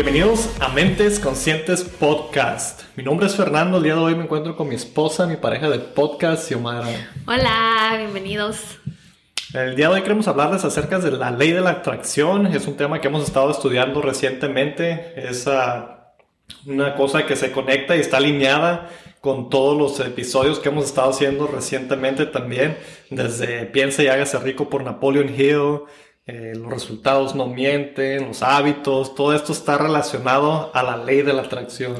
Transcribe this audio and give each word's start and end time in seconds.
Bienvenidos 0.00 0.48
a 0.60 0.68
Mentes 0.68 1.18
Conscientes 1.18 1.82
Podcast. 1.82 2.82
Mi 2.94 3.02
nombre 3.02 3.26
es 3.26 3.34
Fernando. 3.34 3.78
El 3.78 3.82
día 3.82 3.96
de 3.96 4.00
hoy 4.00 4.14
me 4.14 4.22
encuentro 4.22 4.56
con 4.56 4.68
mi 4.68 4.76
esposa, 4.76 5.26
mi 5.26 5.34
pareja 5.34 5.68
de 5.68 5.80
podcast, 5.80 6.46
Xiomara. 6.46 6.86
Hola, 7.26 7.96
bienvenidos. 7.98 8.78
El 9.52 9.74
día 9.74 9.88
de 9.88 9.96
hoy 9.96 10.02
queremos 10.02 10.28
hablarles 10.28 10.64
acerca 10.64 11.00
de 11.00 11.10
la 11.10 11.32
ley 11.32 11.50
de 11.50 11.62
la 11.62 11.70
atracción. 11.70 12.46
Es 12.46 12.68
un 12.68 12.76
tema 12.76 13.00
que 13.00 13.08
hemos 13.08 13.24
estado 13.24 13.50
estudiando 13.50 14.00
recientemente. 14.00 15.14
Es 15.16 15.48
ah, 15.48 16.12
una 16.64 16.94
cosa 16.94 17.26
que 17.26 17.34
se 17.34 17.50
conecta 17.50 17.96
y 17.96 18.00
está 18.00 18.18
alineada 18.18 18.90
con 19.20 19.50
todos 19.50 19.76
los 19.76 19.98
episodios 20.06 20.60
que 20.60 20.68
hemos 20.68 20.84
estado 20.84 21.10
haciendo 21.10 21.48
recientemente 21.48 22.24
también. 22.24 22.78
Desde 23.10 23.66
Piensa 23.66 24.04
y 24.04 24.06
hágase 24.06 24.38
rico 24.38 24.70
por 24.70 24.84
Napoleon 24.84 25.28
Hill 25.28 25.80
eh, 26.28 26.52
los 26.54 26.70
resultados 26.70 27.34
no 27.34 27.46
mienten, 27.46 28.28
los 28.28 28.42
hábitos, 28.42 29.14
todo 29.14 29.32
esto 29.34 29.52
está 29.52 29.78
relacionado 29.78 30.70
a 30.74 30.82
la 30.82 30.98
ley 30.98 31.22
de 31.22 31.32
la 31.32 31.40
atracción. 31.40 31.96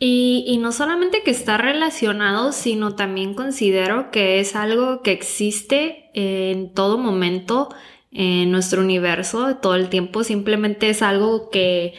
Y, 0.00 0.58
no 0.60 0.72
solamente 0.72 1.22
que 1.22 1.30
está 1.30 1.58
relacionado, 1.58 2.50
sino 2.50 2.96
también 2.96 3.34
considero 3.34 4.10
que 4.10 4.40
es 4.40 4.56
algo 4.56 5.02
que 5.02 5.12
existe 5.12 6.10
en 6.14 6.74
todo 6.74 6.98
momento 6.98 7.68
en 8.10 8.50
nuestro 8.50 8.82
universo, 8.82 9.58
todo 9.58 9.76
el 9.76 9.88
tiempo, 9.88 10.24
simplemente 10.24 10.90
es 10.90 11.00
algo 11.00 11.48
que, 11.48 11.94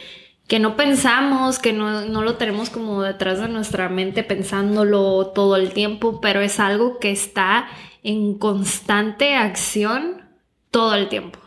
que 0.48 0.58
no 0.58 0.76
pensamos, 0.76 1.58
que 1.58 1.72
no, 1.72 2.04
no, 2.04 2.22
lo 2.22 2.36
tenemos 2.36 2.68
como 2.68 3.02
detrás 3.02 3.40
de 3.40 3.48
nuestra 3.48 3.88
mente 3.88 4.22
pensándolo 4.22 5.28
todo 5.34 5.56
el 5.56 5.72
tiempo, 5.72 6.20
pero 6.20 6.40
es 6.40 6.60
algo 6.60 6.98
que 6.98 7.10
está 7.10 7.68
en 8.02 8.36
constante 8.38 9.34
acción 9.34 10.28
todo 10.70 10.94
el 10.94 11.08
tiempo. 11.08 11.39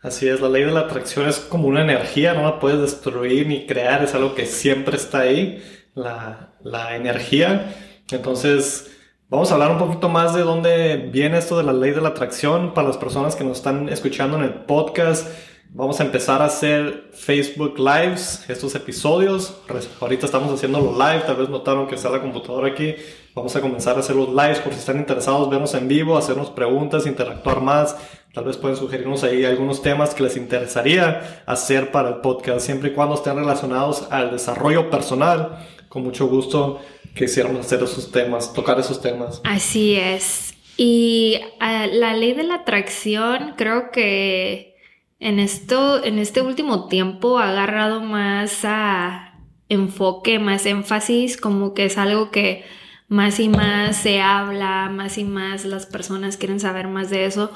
Así 0.00 0.28
es, 0.28 0.40
la 0.40 0.48
ley 0.48 0.62
de 0.62 0.70
la 0.70 0.80
atracción 0.80 1.28
es 1.28 1.40
como 1.40 1.66
una 1.66 1.82
energía, 1.82 2.32
no 2.32 2.42
la 2.42 2.60
puedes 2.60 2.80
destruir 2.80 3.48
ni 3.48 3.66
crear, 3.66 4.04
es 4.04 4.14
algo 4.14 4.34
que 4.36 4.46
siempre 4.46 4.96
está 4.96 5.20
ahí, 5.20 5.60
la, 5.94 6.54
la 6.62 6.94
energía. 6.94 7.74
Entonces, 8.12 8.96
vamos 9.28 9.50
a 9.50 9.54
hablar 9.54 9.72
un 9.72 9.78
poquito 9.78 10.08
más 10.08 10.34
de 10.34 10.42
dónde 10.42 11.08
viene 11.12 11.38
esto 11.38 11.58
de 11.58 11.64
la 11.64 11.72
ley 11.72 11.90
de 11.90 12.00
la 12.00 12.10
atracción 12.10 12.74
para 12.74 12.86
las 12.86 12.96
personas 12.96 13.34
que 13.34 13.42
nos 13.42 13.58
están 13.58 13.88
escuchando 13.88 14.36
en 14.36 14.44
el 14.44 14.54
podcast. 14.54 15.26
Vamos 15.70 16.00
a 16.00 16.04
empezar 16.04 16.40
a 16.42 16.46
hacer 16.46 17.10
Facebook 17.12 17.78
Lives, 17.78 18.48
estos 18.48 18.74
episodios. 18.76 19.60
Ahorita 20.00 20.26
estamos 20.26 20.52
haciendo 20.54 20.80
los 20.80 20.96
live, 20.96 21.24
tal 21.26 21.36
vez 21.36 21.48
notaron 21.48 21.88
que 21.88 21.96
está 21.96 22.08
la 22.08 22.22
computadora 22.22 22.68
aquí. 22.68 22.94
Vamos 23.38 23.54
a 23.54 23.60
comenzar 23.60 23.96
a 23.96 24.00
hacer 24.00 24.16
los 24.16 24.30
lives 24.30 24.58
por 24.58 24.72
si 24.72 24.80
están 24.80 24.98
interesados, 24.98 25.48
vernos 25.48 25.72
en 25.74 25.86
vivo, 25.86 26.18
hacernos 26.18 26.50
preguntas, 26.50 27.06
interactuar 27.06 27.60
más. 27.60 27.96
Tal 28.34 28.42
vez 28.42 28.56
pueden 28.56 28.76
sugerirnos 28.76 29.22
ahí 29.22 29.44
algunos 29.44 29.80
temas 29.80 30.12
que 30.12 30.24
les 30.24 30.36
interesaría 30.36 31.44
hacer 31.46 31.92
para 31.92 32.08
el 32.08 32.16
podcast, 32.16 32.66
siempre 32.66 32.90
y 32.90 32.94
cuando 32.94 33.14
estén 33.14 33.36
relacionados 33.36 34.08
al 34.10 34.32
desarrollo 34.32 34.90
personal. 34.90 35.64
Con 35.88 36.02
mucho 36.02 36.26
gusto 36.26 36.80
quisiéramos 37.14 37.60
hacer 37.60 37.80
esos 37.80 38.10
temas, 38.10 38.52
tocar 38.52 38.80
esos 38.80 39.00
temas. 39.00 39.40
Así 39.44 39.94
es. 39.94 40.54
Y 40.76 41.38
ah, 41.60 41.86
la 41.86 42.14
ley 42.14 42.32
de 42.32 42.42
la 42.42 42.56
atracción 42.56 43.54
creo 43.56 43.92
que 43.92 44.74
en 45.20 45.38
esto, 45.38 46.02
en 46.02 46.18
este 46.18 46.40
último 46.40 46.88
tiempo 46.88 47.38
ha 47.38 47.50
agarrado 47.50 48.00
más 48.00 48.64
a 48.64 49.38
enfoque, 49.68 50.40
más 50.40 50.66
énfasis, 50.66 51.36
como 51.36 51.72
que 51.72 51.84
es 51.84 51.98
algo 51.98 52.32
que 52.32 52.64
más 53.08 53.40
y 53.40 53.48
más 53.48 53.96
se 53.96 54.20
habla, 54.20 54.90
más 54.90 55.16
y 55.16 55.24
más 55.24 55.64
las 55.64 55.86
personas 55.86 56.36
quieren 56.36 56.60
saber 56.60 56.88
más 56.88 57.08
de 57.08 57.24
eso, 57.24 57.50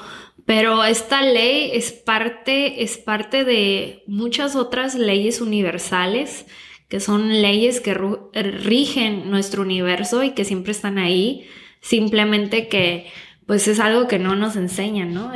pero 0.45 0.83
esta 0.83 1.21
ley 1.21 1.71
es 1.73 1.91
parte, 1.91 2.83
es 2.83 2.97
parte 2.97 3.45
de 3.45 4.03
muchas 4.07 4.55
otras 4.55 4.95
leyes 4.95 5.41
universales, 5.41 6.45
que 6.89 6.99
son 6.99 7.41
leyes 7.41 7.81
que 7.81 7.93
rigen 8.33 9.29
nuestro 9.29 9.61
universo 9.61 10.23
y 10.23 10.31
que 10.31 10.43
siempre 10.43 10.71
están 10.71 10.97
ahí, 10.97 11.47
simplemente 11.81 12.67
que 12.67 13.07
pues 13.45 13.67
es 13.67 13.79
algo 13.79 14.07
que 14.07 14.19
no 14.19 14.35
nos 14.35 14.55
enseñan, 14.55 15.13
¿no? 15.13 15.31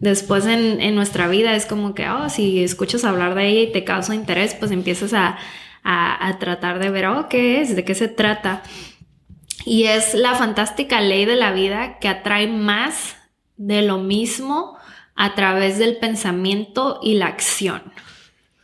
después 0.00 0.44
en, 0.46 0.94
nuestra 0.94 1.28
vida 1.28 1.56
es 1.56 1.64
como 1.64 1.94
que, 1.94 2.08
oh, 2.08 2.28
si 2.28 2.62
escuchas 2.62 3.04
hablar 3.04 3.34
de 3.34 3.48
ella 3.48 3.60
y 3.62 3.72
te 3.72 3.84
causa 3.84 4.14
interés, 4.14 4.54
pues 4.54 4.70
empiezas 4.70 5.14
a, 5.14 5.38
a 5.82 6.38
tratar 6.38 6.78
de 6.78 6.90
ver, 6.90 7.06
oh, 7.06 7.28
¿qué 7.28 7.60
es? 7.62 7.74
¿De 7.74 7.84
qué 7.84 7.94
se 7.94 8.08
trata? 8.08 8.62
Y 9.66 9.84
es 9.84 10.14
la 10.14 10.36
fantástica 10.36 11.00
ley 11.00 11.24
de 11.24 11.34
la 11.34 11.52
vida 11.52 11.98
que 11.98 12.06
atrae 12.06 12.46
más 12.46 13.16
de 13.56 13.82
lo 13.82 13.98
mismo 13.98 14.78
a 15.16 15.34
través 15.34 15.78
del 15.78 15.96
pensamiento 15.96 17.00
y 17.02 17.14
la 17.14 17.26
acción. 17.26 17.82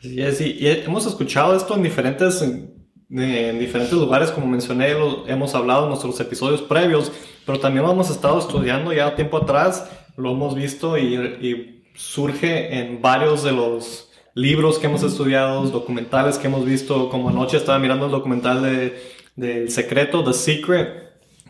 Sí, 0.01 0.57
y 0.61 0.69
hemos 0.69 1.05
escuchado 1.07 1.57
esto 1.57 1.75
en 1.75 1.83
diferentes, 1.83 2.41
en, 2.41 3.59
diferentes 3.59 3.93
lugares, 3.93 4.31
como 4.31 4.47
mencioné, 4.47 4.95
lo, 4.95 5.27
hemos 5.27 5.57
hablado 5.57 5.85
en 5.85 5.89
nuestros 5.89 6.19
episodios 6.21 6.63
previos, 6.63 7.11
pero 7.45 7.59
también 7.59 7.85
lo 7.85 7.91
hemos 7.91 8.09
estado 8.09 8.39
estudiando 8.39 8.93
ya 8.93 9.17
tiempo 9.17 9.39
atrás, 9.39 9.91
lo 10.17 10.31
hemos 10.31 10.55
visto 10.55 10.97
y, 10.97 11.17
y 11.17 11.85
surge 11.95 12.79
en 12.79 13.03
varios 13.03 13.43
de 13.43 13.51
los 13.51 14.09
libros 14.35 14.79
que 14.79 14.87
hemos 14.87 15.03
estudiado, 15.03 15.63
documentales 15.65 16.39
que 16.39 16.47
hemos 16.47 16.65
visto, 16.65 17.09
como 17.09 17.29
anoche 17.29 17.57
estaba 17.57 17.81
mirando 17.81 18.07
el 18.07 18.13
documental 18.13 18.63
de 18.63 19.22
del 19.37 19.71
secreto, 19.71 20.25
The 20.25 20.33
Secret, 20.33 20.89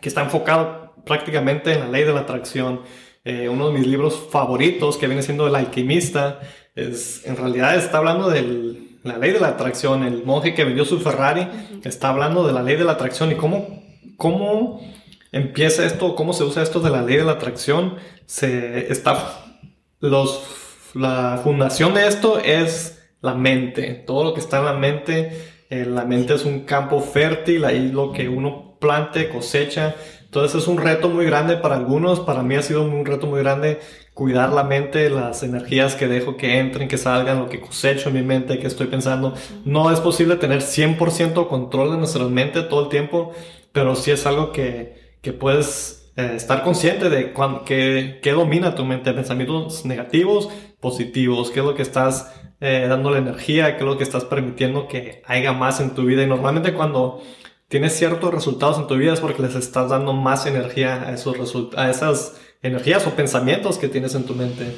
que 0.01 0.09
está 0.09 0.23
enfocado 0.23 0.93
prácticamente 1.05 1.73
en 1.73 1.79
la 1.81 1.89
ley 1.89 2.03
de 2.03 2.13
la 2.13 2.21
atracción. 2.21 2.81
Eh, 3.25 3.49
uno 3.49 3.67
de 3.67 3.79
mis 3.79 3.87
libros 3.87 4.27
favoritos, 4.29 4.97
que 4.97 5.07
viene 5.07 5.21
siendo 5.21 5.47
El 5.47 5.55
alquimista, 5.55 6.39
es, 6.75 7.25
en 7.25 7.37
realidad 7.37 7.75
está 7.75 7.99
hablando 7.99 8.29
de 8.29 8.77
la 9.03 9.17
ley 9.17 9.31
de 9.31 9.39
la 9.39 9.49
atracción. 9.49 10.03
El 10.03 10.23
monje 10.23 10.53
que 10.53 10.63
vendió 10.63 10.85
su 10.85 10.99
Ferrari 10.99 11.47
está 11.83 12.09
hablando 12.09 12.45
de 12.45 12.53
la 12.53 12.63
ley 12.63 12.75
de 12.75 12.83
la 12.83 12.93
atracción 12.93 13.31
y 13.31 13.35
cómo, 13.35 13.83
cómo 14.17 14.81
empieza 15.31 15.85
esto, 15.85 16.15
cómo 16.15 16.33
se 16.33 16.43
usa 16.43 16.63
esto 16.63 16.79
de 16.79 16.89
la 16.89 17.01
ley 17.01 17.17
de 17.17 17.25
la 17.25 17.33
atracción. 17.33 17.95
Se 18.25 18.91
está, 18.91 19.45
los, 19.99 20.91
la 20.93 21.39
fundación 21.43 21.93
de 21.93 22.07
esto 22.07 22.39
es 22.39 23.01
la 23.21 23.35
mente. 23.35 24.03
Todo 24.05 24.23
lo 24.23 24.33
que 24.33 24.39
está 24.39 24.59
en 24.59 24.65
la 24.65 24.73
mente 24.73 25.52
eh, 25.73 25.85
la 25.85 26.05
mente 26.05 26.35
es 26.35 26.45
un 26.45 26.61
campo 26.65 27.01
fértil, 27.01 27.65
ahí 27.65 27.89
lo 27.91 28.11
que 28.11 28.29
uno 28.29 28.77
plante, 28.79 29.29
cosecha. 29.29 29.95
Entonces 30.25 30.61
es 30.61 30.67
un 30.67 30.77
reto 30.77 31.09
muy 31.09 31.25
grande 31.25 31.57
para 31.57 31.75
algunos, 31.75 32.19
para 32.19 32.43
mí 32.43 32.55
ha 32.55 32.61
sido 32.61 32.83
un 32.83 33.05
reto 33.05 33.25
muy 33.25 33.39
grande 33.39 33.79
cuidar 34.13 34.51
la 34.51 34.63
mente, 34.63 35.09
las 35.09 35.41
energías 35.41 35.95
que 35.95 36.07
dejo 36.07 36.37
que 36.37 36.59
entren, 36.59 36.87
que 36.87 36.99
salgan, 36.99 37.39
lo 37.39 37.49
que 37.49 37.59
cosecho 37.59 38.09
en 38.09 38.15
mi 38.15 38.21
mente, 38.21 38.59
que 38.59 38.67
estoy 38.67 38.85
pensando. 38.85 39.33
No 39.65 39.91
es 39.91 39.99
posible 39.99 40.35
tener 40.35 40.61
100% 40.61 41.47
control 41.47 41.91
de 41.91 41.97
nuestra 41.97 42.25
mente 42.25 42.61
todo 42.61 42.83
el 42.83 42.89
tiempo, 42.89 43.33
pero 43.71 43.95
sí 43.95 44.11
es 44.11 44.27
algo 44.27 44.51
que, 44.51 45.15
que 45.21 45.33
puedes 45.33 46.02
eh, 46.15 46.33
estar 46.35 46.63
consciente 46.63 47.09
de 47.09 47.33
qué, 47.65 48.19
qué 48.21 48.31
domina 48.31 48.75
tu 48.75 48.85
mente, 48.85 49.13
pensamientos 49.13 49.85
negativos, 49.85 50.49
positivos, 50.79 51.49
qué 51.51 51.59
es 51.59 51.65
lo 51.65 51.75
que 51.75 51.81
estás 51.81 52.33
eh, 52.61 52.85
dándole 52.87 53.17
energía, 53.17 53.75
que 53.75 53.83
es 53.83 53.85
lo 53.85 53.97
que 53.97 54.03
estás 54.03 54.23
permitiendo 54.25 54.87
que 54.87 55.21
haya 55.25 55.53
más 55.53 55.79
en 55.79 55.95
tu 55.95 56.03
vida. 56.03 56.23
Y 56.23 56.27
normalmente 56.27 56.73
cuando 56.73 57.21
tienes 57.67 57.93
ciertos 57.93 58.33
resultados 58.33 58.77
en 58.77 58.87
tu 58.87 58.95
vida 58.95 59.13
es 59.13 59.19
porque 59.19 59.41
les 59.41 59.55
estás 59.55 59.89
dando 59.89 60.13
más 60.13 60.45
energía 60.45 61.03
a, 61.07 61.13
esos 61.13 61.35
a 61.75 61.89
esas 61.89 62.39
energías 62.61 63.05
o 63.07 63.15
pensamientos 63.15 63.77
que 63.77 63.89
tienes 63.89 64.15
en 64.15 64.25
tu 64.25 64.35
mente. 64.35 64.73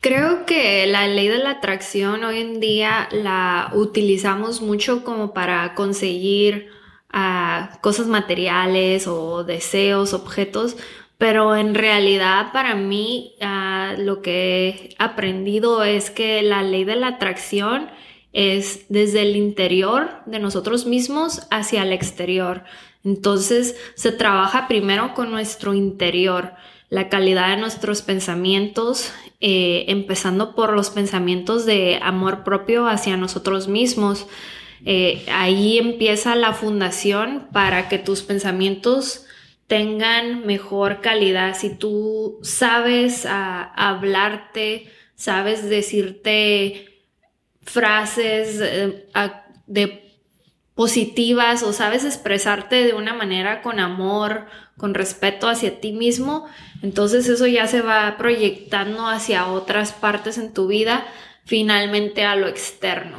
Creo 0.00 0.46
que 0.46 0.86
la 0.86 1.06
ley 1.06 1.28
de 1.28 1.38
la 1.38 1.50
atracción 1.50 2.24
hoy 2.24 2.40
en 2.40 2.58
día 2.58 3.08
la 3.12 3.70
utilizamos 3.74 4.62
mucho 4.62 5.04
como 5.04 5.34
para 5.34 5.74
conseguir 5.74 6.68
ah, 7.12 7.78
cosas 7.80 8.06
materiales 8.06 9.06
o 9.06 9.44
deseos, 9.44 10.14
objetos, 10.14 10.76
pero 11.18 11.56
en 11.56 11.74
realidad 11.74 12.52
para 12.52 12.74
mí 12.74 13.34
ah, 13.40 13.94
lo 13.98 14.22
que 14.22 14.68
he 14.68 14.94
aprendido 14.98 15.84
es 15.84 16.10
que 16.10 16.42
la 16.42 16.62
ley 16.62 16.84
de 16.84 16.96
la 16.96 17.08
atracción 17.08 17.90
es 18.32 18.86
desde 18.88 19.22
el 19.22 19.36
interior 19.36 20.22
de 20.26 20.38
nosotros 20.38 20.86
mismos 20.86 21.46
hacia 21.50 21.82
el 21.82 21.92
exterior. 21.92 22.64
Entonces 23.04 23.76
se 23.94 24.12
trabaja 24.12 24.68
primero 24.68 25.14
con 25.14 25.30
nuestro 25.30 25.74
interior, 25.74 26.52
la 26.90 27.08
calidad 27.08 27.48
de 27.48 27.56
nuestros 27.56 28.02
pensamientos, 28.02 29.12
eh, 29.40 29.84
empezando 29.88 30.54
por 30.54 30.74
los 30.74 30.90
pensamientos 30.90 31.64
de 31.64 31.98
amor 32.02 32.44
propio 32.44 32.86
hacia 32.86 33.16
nosotros 33.16 33.68
mismos. 33.68 34.26
Eh, 34.84 35.26
ahí 35.30 35.78
empieza 35.78 36.34
la 36.36 36.52
fundación 36.52 37.48
para 37.52 37.88
que 37.88 37.98
tus 37.98 38.22
pensamientos 38.22 39.26
tengan 39.66 40.46
mejor 40.46 41.00
calidad, 41.00 41.56
si 41.56 41.70
tú 41.70 42.40
sabes 42.42 43.24
ah, 43.24 43.72
hablarte, 43.76 44.90
sabes 45.14 45.68
decirte 45.68 47.04
frases 47.62 48.58
eh, 48.60 49.06
de 49.68 50.10
positivas 50.74 51.62
o 51.62 51.72
sabes 51.72 52.04
expresarte 52.04 52.84
de 52.84 52.94
una 52.94 53.14
manera 53.14 53.62
con 53.62 53.78
amor, 53.78 54.46
con 54.76 54.94
respeto 54.94 55.46
hacia 55.46 55.78
ti 55.78 55.92
mismo, 55.92 56.46
entonces 56.82 57.28
eso 57.28 57.46
ya 57.46 57.66
se 57.66 57.82
va 57.82 58.16
proyectando 58.16 59.06
hacia 59.06 59.46
otras 59.46 59.92
partes 59.92 60.38
en 60.38 60.52
tu 60.52 60.66
vida, 60.66 61.06
finalmente 61.44 62.24
a 62.24 62.34
lo 62.34 62.48
externo. 62.48 63.18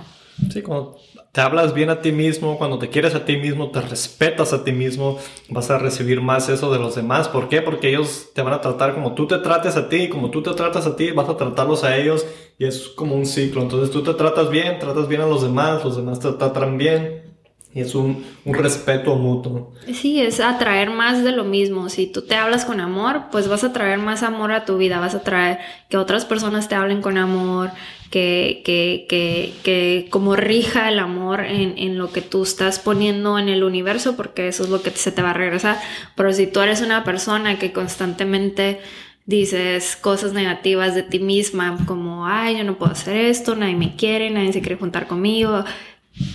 Sí, 0.52 0.62
cuando 0.63 1.00
te 1.31 1.39
hablas 1.39 1.74
bien 1.74 1.89
a 1.89 2.01
ti 2.01 2.12
mismo, 2.12 2.57
cuando 2.57 2.78
te 2.78 2.89
quieres 2.89 3.16
a 3.16 3.24
ti 3.24 3.38
mismo, 3.38 3.72
te 3.72 3.80
respetas 3.80 4.51
a 4.51 4.66
ti 4.66 4.74
mismo, 4.74 5.18
vas 5.50 5.72
a 5.72 5.78
recibir 5.78 6.22
más 6.22 6.50
eso 6.50 6.72
de 6.74 6.80
los 6.80 6.95
demás. 6.95 7.30
¿Por 7.30 7.48
qué? 7.48 7.62
Porque 7.62 7.89
ellos 7.89 8.31
te 8.33 8.42
van 8.42 8.54
a 8.54 8.60
tratar 8.60 8.94
como 8.94 9.13
tú 9.13 9.28
te 9.28 9.38
trates 9.38 9.78
a 9.78 9.88
ti, 9.88 10.10
como 10.10 10.30
tú 10.30 10.44
te 10.44 10.54
tratas 10.54 10.88
a 10.88 10.95
ti, 10.98 11.12
vas 11.12 11.30
a 11.30 11.38
tratarlos 11.38 11.86
a 11.86 11.95
ellos 11.95 12.25
y 12.57 12.66
es 12.66 12.89
como 12.89 13.16
un 13.16 13.25
ciclo. 13.25 13.62
Entonces 13.62 13.92
tú 13.92 14.04
te 14.04 14.13
tratas 14.13 14.50
bien, 14.50 14.78
tratas 14.80 15.07
bien 15.07 15.22
a 15.22 15.25
los 15.25 15.42
demás, 15.42 15.83
los 15.86 15.95
demás 15.95 16.19
te 16.19 16.31
tratan 16.33 16.78
bien. 16.78 17.31
Y 17.73 17.79
es 17.79 17.95
un, 17.95 18.25
un, 18.44 18.53
respeto 18.53 19.15
mutuo. 19.15 19.71
Sí, 19.94 20.21
es 20.21 20.41
atraer 20.41 20.89
más 20.89 21.23
de 21.23 21.31
lo 21.31 21.45
mismo. 21.45 21.88
Si 21.88 22.06
tú 22.06 22.21
te 22.21 22.35
hablas 22.35 22.65
con 22.65 22.81
amor, 22.81 23.23
pues 23.31 23.47
vas 23.47 23.63
a 23.63 23.71
traer 23.71 23.97
más 23.97 24.23
amor 24.23 24.51
a 24.51 24.65
tu 24.65 24.77
vida. 24.77 25.00
Vas 25.00 25.15
a 25.15 25.23
traer 25.23 25.59
que 25.89 25.95
otras 25.95 26.25
personas 26.25 26.68
te 26.68 26.75
hablen 26.75 27.01
con 27.01 27.18
amor, 27.18 27.71
que, 28.09 28.62
que, 28.65 29.06
que, 29.07 29.53
que 29.63 30.07
como 30.09 30.35
rija 30.35 30.89
el 30.89 31.00
amor 31.00 31.45
en, 31.45 31.77
en, 31.77 31.97
lo 31.97 32.12
que 32.12 32.21
tú 32.21 32.44
estás 32.44 32.79
poniendo 32.79 33.39
en 33.39 33.47
el 33.47 33.63
universo, 33.63 34.17
porque 34.17 34.50
eso 34.50 34.63
es 34.63 34.69
lo 34.69 34.81
que 34.81 34.91
se 34.91 35.13
te 35.13 35.21
va 35.21 35.29
a 35.29 35.33
regresar. 35.33 35.79
Pero 36.15 36.33
si 36.33 36.47
tú 36.47 36.59
eres 36.59 36.81
una 36.81 37.06
persona 37.06 37.57
que 37.57 37.71
constantemente 37.71 38.81
dices 39.25 39.95
cosas 39.95 40.33
negativas 40.33 40.94
de 40.94 41.03
ti 41.03 41.19
misma, 41.19 41.77
como, 41.85 42.27
ay, 42.27 42.57
yo 42.57 42.63
no 42.63 42.77
puedo 42.77 42.91
hacer 42.91 43.15
esto, 43.15 43.56
nadie 43.56 43.75
me 43.75 43.95
quiere, 43.95 44.29
nadie 44.29 44.51
se 44.51 44.59
quiere 44.59 44.77
juntar 44.77 45.07
conmigo, 45.07 45.63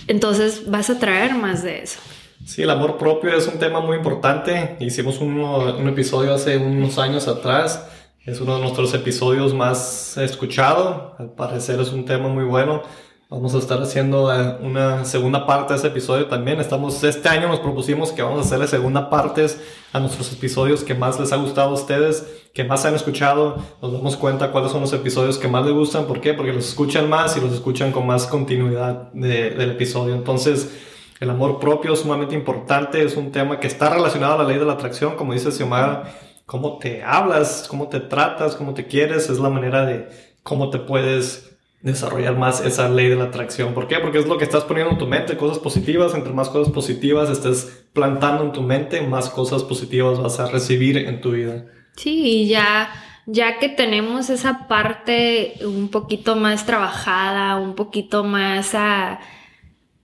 entonces 0.07 0.69
vas 0.69 0.89
a 0.89 0.99
traer 0.99 1.35
más 1.35 1.63
de 1.63 1.83
eso. 1.83 1.99
Sí, 2.45 2.61
el 2.61 2.69
amor 2.69 2.97
propio 2.97 3.35
es 3.35 3.47
un 3.47 3.59
tema 3.59 3.81
muy 3.81 3.97
importante. 3.97 4.77
Hicimos 4.79 5.19
un, 5.19 5.39
un 5.39 5.87
episodio 5.89 6.33
hace 6.33 6.57
unos 6.57 6.97
años 6.97 7.27
atrás. 7.27 7.87
Es 8.25 8.41
uno 8.41 8.55
de 8.55 8.61
nuestros 8.61 8.93
episodios 8.93 9.53
más 9.53 10.17
escuchado. 10.17 11.15
Al 11.17 11.31
parecer 11.31 11.79
es 11.79 11.91
un 11.91 12.05
tema 12.05 12.29
muy 12.29 12.43
bueno. 12.43 12.83
Vamos 13.29 13.53
a 13.55 13.57
estar 13.57 13.81
haciendo 13.81 14.33
eh, 14.33 14.57
una 14.61 15.03
segunda 15.03 15.45
parte 15.45 15.73
de 15.73 15.79
ese 15.79 15.87
episodio 15.87 16.27
también. 16.27 16.61
Estamos, 16.61 17.03
este 17.03 17.27
año 17.27 17.49
nos 17.49 17.59
propusimos 17.59 18.13
que 18.13 18.21
vamos 18.21 18.39
a 18.39 18.41
hacerle 18.43 18.67
segunda 18.67 19.09
partes 19.09 19.59
a 19.91 19.99
nuestros 19.99 20.31
episodios 20.31 20.85
que 20.85 20.93
más 20.93 21.19
les 21.19 21.33
ha 21.33 21.35
gustado 21.35 21.71
a 21.71 21.73
ustedes, 21.73 22.25
que 22.57 22.63
más 22.63 22.83
han 22.85 22.95
escuchado. 22.95 23.57
Nos 23.83 23.93
damos 23.93 24.17
cuenta 24.17 24.51
cuáles 24.51 24.71
son 24.71 24.81
los 24.81 24.91
episodios 24.91 25.37
que 25.37 25.47
más 25.47 25.63
les 25.63 25.75
gustan. 25.75 26.07
¿Por 26.07 26.19
qué? 26.19 26.33
Porque 26.33 26.51
los 26.51 26.67
escuchan 26.67 27.07
más 27.07 27.37
y 27.37 27.39
los 27.39 27.53
escuchan 27.53 27.91
con 27.91 28.07
más 28.07 28.25
continuidad 28.25 29.11
del 29.13 29.69
episodio. 29.69 30.15
Entonces, 30.15 30.75
el 31.19 31.29
amor 31.29 31.59
propio 31.59 31.93
es 31.93 31.99
sumamente 31.99 32.33
importante. 32.33 33.03
Es 33.03 33.15
un 33.15 33.31
tema 33.31 33.59
que 33.59 33.67
está 33.67 33.91
relacionado 33.91 34.33
a 34.33 34.37
la 34.39 34.49
ley 34.49 34.57
de 34.57 34.65
la 34.65 34.73
atracción, 34.73 35.15
como 35.15 35.33
dice 35.33 35.51
Xiomara. 35.51 36.11
Cómo 36.47 36.79
te 36.79 37.03
hablas, 37.03 37.67
cómo 37.69 37.89
te 37.89 37.99
tratas, 37.99 38.55
cómo 38.55 38.73
te 38.73 38.87
quieres, 38.87 39.29
es 39.29 39.37
la 39.37 39.51
manera 39.51 39.85
de 39.85 40.09
cómo 40.41 40.71
te 40.71 40.79
puedes 40.79 41.55
desarrollar 41.83 42.39
más 42.39 42.65
esa 42.65 42.89
ley 42.89 43.07
de 43.07 43.17
la 43.17 43.25
atracción. 43.25 43.75
¿Por 43.75 43.87
qué? 43.87 43.99
Porque 43.99 44.17
es 44.17 44.25
lo 44.25 44.39
que 44.39 44.45
estás 44.45 44.63
poniendo 44.63 44.93
en 44.93 44.97
tu 44.97 45.05
mente, 45.05 45.37
cosas 45.37 45.59
positivas. 45.59 46.15
Entre 46.15 46.33
más 46.33 46.49
cosas 46.49 46.73
positivas 46.73 47.29
estés 47.29 47.85
plantando 47.93 48.43
en 48.43 48.51
tu 48.51 48.63
mente, 48.63 48.99
más 49.01 49.29
cosas 49.29 49.63
positivas 49.63 50.19
vas 50.19 50.39
a 50.39 50.47
recibir 50.47 50.97
en 50.97 51.21
tu 51.21 51.33
vida. 51.33 51.65
Sí, 51.97 52.43
y 52.43 52.47
ya, 52.47 52.91
ya 53.25 53.59
que 53.59 53.67
tenemos 53.69 54.29
esa 54.29 54.67
parte 54.69 55.55
un 55.65 55.89
poquito 55.89 56.35
más 56.37 56.65
trabajada, 56.65 57.57
un 57.57 57.75
poquito 57.75 58.23
más, 58.23 58.73
a, 58.75 59.19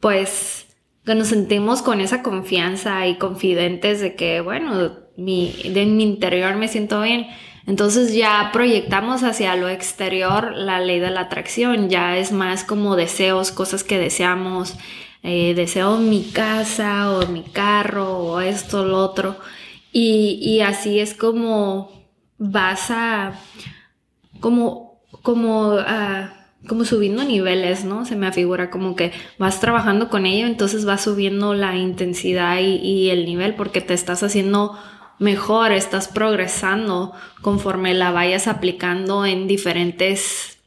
pues, 0.01 0.67
que 1.05 1.15
nos 1.15 1.29
sentimos 1.29 1.81
con 1.81 2.01
esa 2.01 2.23
confianza 2.23 3.07
y 3.07 3.17
confidentes 3.17 4.01
de 4.01 4.15
que, 4.15 4.41
bueno, 4.41 4.97
mi, 5.17 5.53
de 5.71 5.85
mi 5.85 6.03
interior 6.03 6.55
me 6.55 6.67
siento 6.67 7.01
bien 7.01 7.27
entonces 7.65 8.13
ya 8.13 8.49
proyectamos 8.51 9.23
hacia 9.23 9.55
lo 9.55 9.69
exterior 9.69 10.51
la 10.53 10.79
ley 10.81 10.99
de 10.99 11.09
la 11.09 11.21
atracción, 11.21 11.89
ya 11.89 12.17
es 12.17 12.31
más 12.31 12.63
como 12.65 12.95
deseos, 12.97 13.51
cosas 13.51 13.83
que 13.85 13.97
deseamos, 13.97 14.75
eh, 15.23 15.53
deseo 15.55 15.97
mi 15.97 16.23
casa 16.23 17.11
o 17.11 17.27
mi 17.27 17.43
carro 17.43 18.17
o 18.17 18.41
esto, 18.41 18.83
lo 18.85 18.97
otro. 18.97 19.37
Y, 19.95 20.59
así 20.61 20.99
es 20.99 21.13
como 21.13 21.91
vas 22.39 22.89
a, 22.89 23.39
como, 24.39 24.99
como, 25.21 25.75
uh, 25.75 26.27
como 26.67 26.83
subiendo 26.83 27.23
niveles, 27.23 27.85
¿no? 27.85 28.03
Se 28.03 28.15
me 28.15 28.25
afigura 28.25 28.71
como 28.71 28.95
que 28.95 29.11
vas 29.37 29.59
trabajando 29.59 30.09
con 30.09 30.25
ello, 30.25 30.47
entonces 30.47 30.83
vas 30.83 31.03
subiendo 31.03 31.53
la 31.53 31.77
intensidad 31.77 32.59
y, 32.59 32.77
y 32.77 33.11
el 33.11 33.25
nivel 33.25 33.53
porque 33.53 33.81
te 33.81 33.93
estás 33.93 34.23
haciendo 34.23 34.75
mejor, 35.19 35.71
estás 35.71 36.07
progresando 36.07 37.13
conforme 37.43 37.93
la 37.93 38.11
vayas 38.11 38.47
aplicando 38.47 39.27
en 39.27 39.47
diferentes 39.47 40.57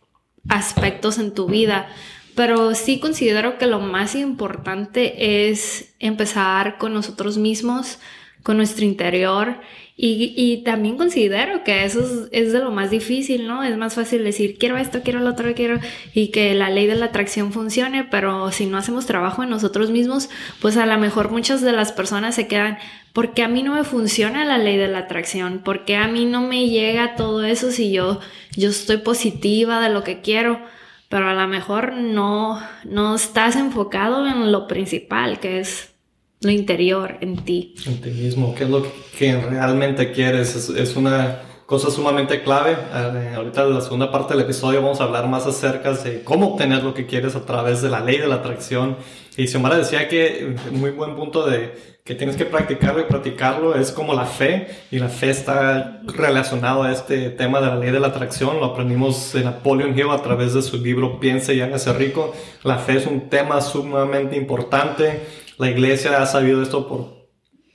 aspectos 0.48 1.18
en 1.18 1.34
tu 1.34 1.46
vida. 1.46 1.88
Pero 2.36 2.74
sí 2.74 3.00
considero 3.00 3.58
que 3.58 3.66
lo 3.66 3.80
más 3.80 4.14
importante 4.14 5.48
es 5.48 5.94
empezar 5.98 6.78
con 6.78 6.92
nosotros 6.92 7.38
mismos, 7.38 7.98
con 8.42 8.56
nuestro 8.56 8.84
interior 8.84 9.60
y, 9.98 10.62
también 10.62 10.98
considero 10.98 11.64
que 11.64 11.84
eso 11.86 12.28
es, 12.30 12.52
de 12.52 12.58
lo 12.58 12.70
más 12.70 12.90
difícil, 12.90 13.46
¿no? 13.46 13.62
Es 13.62 13.78
más 13.78 13.94
fácil 13.94 14.24
decir, 14.24 14.58
quiero 14.58 14.76
esto, 14.76 15.00
quiero 15.02 15.20
lo 15.20 15.30
otro, 15.30 15.54
quiero, 15.54 15.80
y 16.12 16.28
que 16.28 16.52
la 16.54 16.68
ley 16.68 16.86
de 16.86 16.96
la 16.96 17.06
atracción 17.06 17.50
funcione, 17.50 18.04
pero 18.04 18.52
si 18.52 18.66
no 18.66 18.76
hacemos 18.76 19.06
trabajo 19.06 19.42
en 19.42 19.48
nosotros 19.48 19.90
mismos, 19.90 20.28
pues 20.60 20.76
a 20.76 20.84
lo 20.84 20.98
mejor 20.98 21.30
muchas 21.30 21.62
de 21.62 21.72
las 21.72 21.92
personas 21.92 22.34
se 22.34 22.46
quedan, 22.46 22.76
porque 23.14 23.42
a 23.42 23.48
mí 23.48 23.62
no 23.62 23.74
me 23.74 23.84
funciona 23.84 24.44
la 24.44 24.58
ley 24.58 24.76
de 24.76 24.88
la 24.88 24.98
atracción? 25.00 25.62
porque 25.64 25.96
a 25.96 26.08
mí 26.08 26.26
no 26.26 26.42
me 26.42 26.68
llega 26.68 27.16
todo 27.16 27.42
eso 27.44 27.72
si 27.72 27.90
yo, 27.90 28.20
yo 28.54 28.68
estoy 28.68 28.98
positiva 28.98 29.80
de 29.80 29.88
lo 29.88 30.04
que 30.04 30.20
quiero? 30.20 30.60
Pero 31.08 31.28
a 31.30 31.34
lo 31.34 31.48
mejor 31.48 31.94
no, 31.94 32.60
no 32.84 33.14
estás 33.14 33.56
enfocado 33.56 34.26
en 34.26 34.52
lo 34.52 34.66
principal, 34.66 35.40
que 35.40 35.60
es 35.60 35.95
lo 36.40 36.50
interior 36.50 37.16
en 37.20 37.36
ti. 37.36 37.74
En 37.86 38.00
ti 38.00 38.10
mismo, 38.10 38.54
qué 38.54 38.64
es 38.64 38.70
lo 38.70 38.84
que 39.18 39.36
realmente 39.36 40.12
quieres. 40.12 40.68
Es, 40.68 40.96
una 40.96 41.42
cosa 41.66 41.90
sumamente 41.90 42.42
clave. 42.42 42.72
Eh, 42.72 43.32
ahorita 43.34 43.64
en 43.64 43.74
la 43.74 43.80
segunda 43.80 44.10
parte 44.12 44.34
del 44.34 44.44
episodio 44.44 44.82
vamos 44.82 45.00
a 45.00 45.04
hablar 45.04 45.28
más 45.28 45.46
acerca 45.46 45.92
de 45.92 46.22
cómo 46.22 46.52
obtener 46.52 46.82
lo 46.84 46.94
que 46.94 47.06
quieres 47.06 47.34
a 47.34 47.44
través 47.44 47.82
de 47.82 47.90
la 47.90 48.00
ley 48.00 48.18
de 48.18 48.28
la 48.28 48.36
atracción. 48.36 48.96
Y 49.36 49.48
Xiomara 49.48 49.76
decía 49.76 50.08
que, 50.08 50.56
muy 50.72 50.90
buen 50.90 51.16
punto 51.16 51.46
de 51.46 51.96
que 52.04 52.14
tienes 52.14 52.36
que 52.36 52.44
practicarlo 52.44 53.00
y 53.00 53.04
practicarlo 53.04 53.74
es 53.74 53.90
como 53.90 54.14
la 54.14 54.26
fe 54.26 54.68
y 54.92 55.00
la 55.00 55.08
fe 55.08 55.30
está 55.30 56.00
relacionado 56.06 56.84
a 56.84 56.92
este 56.92 57.30
tema 57.30 57.60
de 57.60 57.66
la 57.66 57.76
ley 57.76 57.90
de 57.90 57.98
la 57.98 58.08
atracción. 58.08 58.60
Lo 58.60 58.66
aprendimos 58.66 59.34
en 59.34 59.44
Napoleon 59.44 59.98
Hill 59.98 60.10
a 60.10 60.22
través 60.22 60.54
de 60.54 60.62
su 60.62 60.76
libro 60.76 61.18
Piense 61.18 61.54
y 61.54 61.62
hágase 61.62 61.92
rico. 61.94 62.32
La 62.62 62.78
fe 62.78 62.98
es 62.98 63.06
un 63.06 63.28
tema 63.28 63.60
sumamente 63.60 64.36
importante 64.36 65.20
la 65.58 65.70
iglesia 65.70 66.22
ha 66.22 66.26
sabido 66.26 66.62
esto 66.62 66.86
por 66.88 67.28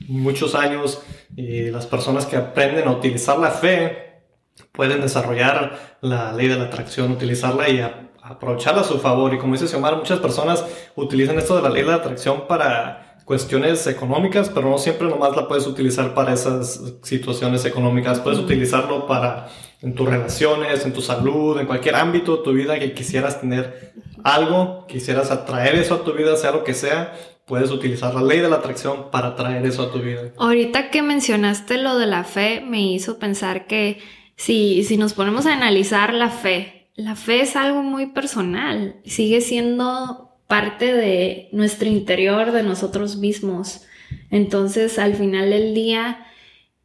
muchos 0.07 0.55
años 0.55 1.01
y 1.35 1.69
las 1.71 1.85
personas 1.85 2.25
que 2.25 2.35
aprenden 2.35 2.87
a 2.87 2.91
utilizar 2.91 3.39
la 3.39 3.51
fe 3.51 4.23
pueden 4.71 5.01
desarrollar 5.01 5.97
la 6.01 6.33
ley 6.33 6.47
de 6.47 6.57
la 6.57 6.65
atracción, 6.65 7.11
utilizarla 7.11 7.69
y 7.69 7.81
aprovecharla 8.21 8.81
a 8.81 8.85
su 8.85 8.99
favor. 8.99 9.33
Y 9.33 9.37
como 9.37 9.53
dice 9.53 9.67
Xiomara, 9.67 9.97
muchas 9.97 10.19
personas 10.19 10.65
utilizan 10.95 11.37
esto 11.37 11.55
de 11.55 11.61
la 11.61 11.69
ley 11.69 11.83
de 11.83 11.89
la 11.89 11.95
atracción 11.95 12.47
para 12.47 13.11
cuestiones 13.25 13.87
económicas, 13.87 14.49
pero 14.49 14.69
no 14.69 14.77
siempre 14.77 15.07
nomás 15.07 15.35
la 15.35 15.47
puedes 15.47 15.65
utilizar 15.67 16.13
para 16.13 16.33
esas 16.33 16.81
situaciones 17.03 17.63
económicas. 17.65 18.19
Puedes 18.19 18.39
utilizarlo 18.39 19.07
para 19.07 19.47
en 19.81 19.95
tus 19.95 20.07
relaciones, 20.07 20.85
en 20.85 20.93
tu 20.93 21.01
salud, 21.01 21.59
en 21.59 21.65
cualquier 21.65 21.95
ámbito 21.95 22.37
de 22.37 22.43
tu 22.43 22.53
vida 22.53 22.77
que 22.77 22.93
quisieras 22.93 23.39
tener 23.39 23.93
algo, 24.23 24.85
quisieras 24.87 25.31
atraer 25.31 25.75
eso 25.75 25.95
a 25.95 26.03
tu 26.03 26.13
vida, 26.13 26.35
sea 26.35 26.51
lo 26.51 26.63
que 26.63 26.73
sea, 26.73 27.13
puedes 27.51 27.69
utilizar 27.69 28.15
la 28.15 28.21
ley 28.21 28.39
de 28.39 28.49
la 28.49 28.55
atracción 28.55 29.11
para 29.11 29.35
traer 29.35 29.65
eso 29.65 29.81
a 29.81 29.91
tu 29.91 29.99
vida. 29.99 30.31
Ahorita 30.37 30.89
que 30.89 31.01
mencionaste 31.01 31.77
lo 31.79 31.97
de 31.97 32.05
la 32.05 32.23
fe, 32.23 32.61
me 32.61 32.81
hizo 32.81 33.19
pensar 33.19 33.67
que 33.67 33.99
si, 34.37 34.85
si 34.85 34.95
nos 34.95 35.11
ponemos 35.13 35.45
a 35.45 35.51
analizar 35.51 36.13
la 36.13 36.29
fe, 36.29 36.87
la 36.95 37.17
fe 37.17 37.41
es 37.41 37.57
algo 37.57 37.83
muy 37.83 38.05
personal, 38.05 39.01
sigue 39.03 39.41
siendo 39.41 40.29
parte 40.47 40.93
de 40.93 41.49
nuestro 41.51 41.89
interior, 41.89 42.53
de 42.53 42.63
nosotros 42.63 43.17
mismos. 43.17 43.81
Entonces, 44.29 44.97
al 44.97 45.15
final 45.15 45.49
del 45.49 45.73
día, 45.73 46.25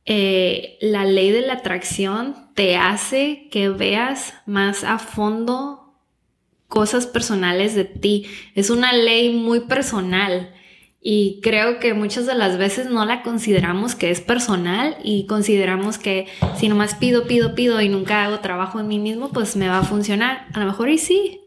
eh, 0.05 0.79
la 0.81 1.05
ley 1.05 1.31
de 1.31 1.43
la 1.43 1.53
atracción 1.53 2.35
te 2.57 2.75
hace 2.75 3.47
que 3.53 3.69
veas 3.69 4.35
más 4.47 4.83
a 4.83 4.99
fondo 4.99 5.95
cosas 6.67 7.07
personales 7.07 7.77
de 7.77 7.85
ti. 7.85 8.27
Es 8.57 8.69
una 8.69 8.93
ley 8.93 9.33
muy 9.33 9.61
personal. 9.61 10.53
Y 11.09 11.39
creo 11.41 11.79
que 11.79 11.95
muchas 11.95 12.27
de 12.27 12.35
las 12.35 12.59
veces 12.59 12.91
no 12.91 13.05
la 13.05 13.23
consideramos 13.23 13.95
que 13.95 14.11
es 14.11 14.21
personal 14.21 14.97
y 15.05 15.27
consideramos 15.27 15.99
que 15.99 16.27
si 16.57 16.69
nomás 16.69 16.97
pido, 16.97 17.29
pido, 17.29 17.55
pido 17.55 17.81
y 17.81 17.89
nunca 17.89 18.25
hago 18.25 18.41
trabajo 18.41 18.81
en 18.81 18.89
mí 18.89 18.99
mismo, 18.99 19.31
pues 19.31 19.55
me 19.55 19.69
va 19.69 19.79
a 19.79 19.85
funcionar. 19.85 20.49
A 20.53 20.59
lo 20.59 20.67
mejor 20.67 20.89
y 20.89 20.99
sí, 20.99 21.43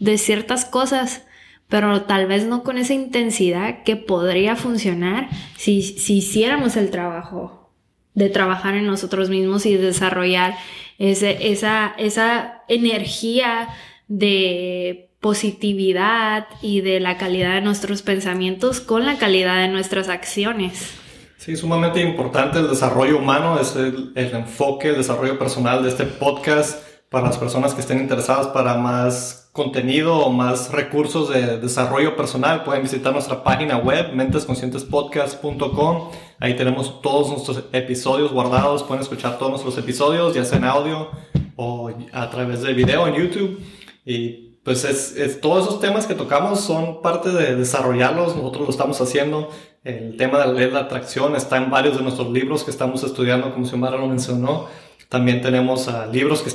de 0.00 0.18
ciertas 0.18 0.64
cosas, 0.64 1.24
pero 1.68 2.02
tal 2.02 2.26
vez 2.26 2.48
no 2.48 2.64
con 2.64 2.78
esa 2.78 2.94
intensidad 2.94 3.84
que 3.84 3.94
podría 3.94 4.56
funcionar 4.56 5.28
si, 5.56 5.82
si 5.82 6.16
hiciéramos 6.16 6.76
el 6.76 6.90
trabajo 6.90 7.70
de 8.14 8.28
trabajar 8.28 8.74
en 8.74 8.86
nosotros 8.86 9.30
mismos 9.30 9.66
y 9.66 9.76
desarrollar 9.76 10.56
ese, 10.98 11.52
esa, 11.52 11.94
esa 11.96 12.64
energía 12.66 13.68
de 14.08 15.05
positividad 15.20 16.46
y 16.62 16.80
de 16.80 17.00
la 17.00 17.16
calidad 17.18 17.54
de 17.54 17.60
nuestros 17.60 18.02
pensamientos 18.02 18.80
con 18.80 19.06
la 19.06 19.18
calidad 19.18 19.60
de 19.60 19.68
nuestras 19.68 20.08
acciones. 20.08 20.94
Sí, 21.38 21.56
sumamente 21.56 22.00
importante 22.00 22.58
el 22.58 22.68
desarrollo 22.68 23.18
humano, 23.18 23.58
es 23.60 23.76
el, 23.76 24.12
el 24.14 24.34
enfoque, 24.34 24.88
el 24.88 24.96
desarrollo 24.96 25.38
personal 25.38 25.82
de 25.82 25.90
este 25.90 26.04
podcast 26.04 26.82
para 27.10 27.26
las 27.26 27.38
personas 27.38 27.74
que 27.74 27.80
estén 27.80 27.98
interesadas 27.98 28.48
para 28.48 28.74
más 28.78 29.46
contenido 29.56 30.18
o 30.18 30.30
más 30.30 30.70
recursos 30.70 31.30
de 31.30 31.58
desarrollo 31.58 32.14
personal, 32.14 32.62
pueden 32.62 32.82
visitar 32.82 33.12
nuestra 33.12 33.42
página 33.42 33.78
web, 33.78 34.12
mentesconscientespodcast.com. 34.12 36.10
Ahí 36.38 36.54
tenemos 36.56 37.00
todos 37.00 37.30
nuestros 37.30 37.64
episodios 37.72 38.32
guardados, 38.32 38.82
pueden 38.82 39.02
escuchar 39.02 39.38
todos 39.38 39.50
nuestros 39.50 39.78
episodios, 39.78 40.34
ya 40.34 40.44
sea 40.44 40.58
en 40.58 40.64
audio 40.64 41.10
o 41.56 41.90
a 42.12 42.30
través 42.30 42.60
de 42.62 42.74
video 42.74 43.08
en 43.08 43.14
YouTube. 43.14 43.58
Y 44.04 44.45
pues 44.66 44.84
es, 44.84 45.40
todos 45.40 45.64
esos 45.64 45.80
temas 45.80 46.08
que 46.08 46.16
tocamos 46.16 46.60
son 46.60 47.00
parte 47.00 47.30
de 47.30 47.54
desarrollarlos, 47.54 48.34
nosotros 48.34 48.64
lo 48.64 48.70
estamos 48.70 49.00
haciendo. 49.00 49.48
El 49.84 50.16
tema 50.16 50.40
de 50.40 50.46
la 50.46 50.52
ley 50.52 50.66
de 50.66 50.72
la 50.72 50.80
atracción 50.80 51.36
está 51.36 51.56
en 51.58 51.70
varios 51.70 51.96
de 51.96 52.02
nuestros 52.02 52.32
libros 52.32 52.64
que 52.64 52.72
estamos 52.72 53.04
estudiando, 53.04 53.52
como 53.52 53.64
Xiomara 53.64 53.96
lo 53.96 54.08
mencionó. 54.08 54.66
También 55.08 55.40
tenemos 55.40 55.86
uh, 55.86 56.10
libros 56.12 56.42
que 56.42 56.50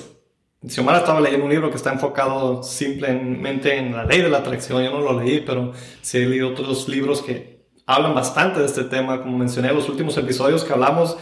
Xiomara 0.67 0.97
estaba 0.97 1.21
leyendo 1.21 1.45
un 1.45 1.51
libro 1.51 1.69
que 1.69 1.77
está 1.77 1.93
enfocado 1.93 2.63
simplemente 2.63 3.77
en 3.77 3.93
la 3.93 4.03
ley 4.03 4.21
de 4.21 4.27
la 4.27 4.39
atracción. 4.39 4.83
Yo 4.83 4.91
no 4.91 4.99
lo 4.99 5.17
leí, 5.17 5.39
pero 5.39 5.71
sí 6.01 6.17
he 6.17 6.25
leído 6.25 6.49
otros 6.49 6.89
libros 6.89 7.21
que 7.21 7.63
hablan 7.85 8.13
bastante 8.13 8.59
de 8.59 8.65
este 8.65 8.83
tema. 8.83 9.21
Como 9.21 9.37
mencioné 9.37 9.69
en 9.69 9.75
los 9.75 9.87
últimos 9.87 10.17
episodios 10.17 10.65
que 10.65 10.73
hablamos, 10.73 11.15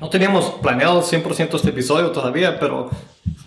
no 0.00 0.08
teníamos 0.10 0.44
planeado 0.62 1.02
100% 1.02 1.56
este 1.56 1.70
episodio 1.70 2.12
todavía, 2.12 2.60
pero 2.60 2.88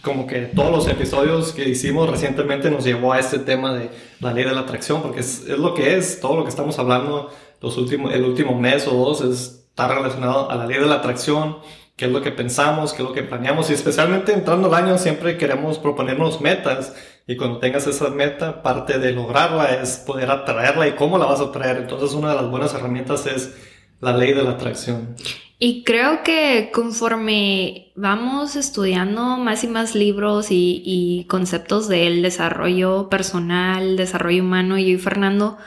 como 0.03 0.27
que 0.27 0.41
todos 0.41 0.71
los 0.71 0.87
episodios 0.87 1.53
que 1.53 1.69
hicimos 1.69 2.09
recientemente 2.09 2.69
nos 2.71 2.83
llevó 2.83 3.13
a 3.13 3.19
este 3.19 3.39
tema 3.39 3.73
de 3.73 3.89
la 4.19 4.33
ley 4.33 4.43
de 4.43 4.53
la 4.53 4.61
atracción, 4.61 5.01
porque 5.01 5.19
es, 5.19 5.47
es 5.47 5.57
lo 5.57 5.73
que 5.73 5.97
es, 5.97 6.19
todo 6.19 6.35
lo 6.35 6.43
que 6.43 6.49
estamos 6.49 6.79
hablando 6.79 7.29
los 7.61 7.77
últimos, 7.77 8.13
el 8.13 8.23
último 8.23 8.59
mes 8.59 8.87
o 8.87 8.91
dos 8.91 9.21
está 9.21 9.87
relacionado 9.87 10.49
a 10.49 10.55
la 10.55 10.65
ley 10.65 10.79
de 10.79 10.87
la 10.87 10.95
atracción 10.95 11.57
qué 12.01 12.05
es 12.07 12.11
lo 12.11 12.23
que 12.23 12.31
pensamos, 12.31 12.93
qué 12.93 13.03
es 13.03 13.07
lo 13.07 13.13
que 13.13 13.21
planeamos 13.21 13.69
y 13.69 13.73
especialmente 13.73 14.33
entrando 14.33 14.67
el 14.69 14.73
año 14.73 14.97
siempre 14.97 15.37
queremos 15.37 15.77
proponernos 15.77 16.41
metas 16.41 16.95
y 17.27 17.37
cuando 17.37 17.59
tengas 17.59 17.85
esa 17.85 18.09
meta, 18.09 18.63
parte 18.63 18.97
de 18.97 19.11
lograrla 19.11 19.65
es 19.75 19.97
poder 19.97 20.31
atraerla 20.31 20.87
y 20.87 20.93
cómo 20.93 21.19
la 21.19 21.27
vas 21.27 21.41
a 21.41 21.43
atraer. 21.43 21.77
Entonces 21.77 22.13
una 22.13 22.29
de 22.29 22.35
las 22.37 22.49
buenas 22.49 22.73
herramientas 22.73 23.27
es 23.27 23.55
la 24.01 24.17
ley 24.17 24.33
de 24.33 24.43
la 24.43 24.51
atracción. 24.51 25.15
Y 25.59 25.83
creo 25.83 26.23
que 26.23 26.71
conforme 26.73 27.91
vamos 27.95 28.55
estudiando 28.55 29.37
más 29.37 29.63
y 29.63 29.67
más 29.67 29.93
libros 29.93 30.47
y, 30.49 31.25
conceptos 31.29 31.87
del 31.87 32.21
desarrollo 32.23 33.09
personal, 33.09 33.95
desarrollo 33.95 34.43
humano, 34.43 34.77
y 34.77 34.97
Fernando, 34.97 35.57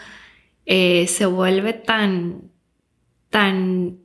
eh, 0.67 1.07
se 1.07 1.27
vuelve 1.27 1.75
tan, 1.75 2.51
tan 3.31 4.05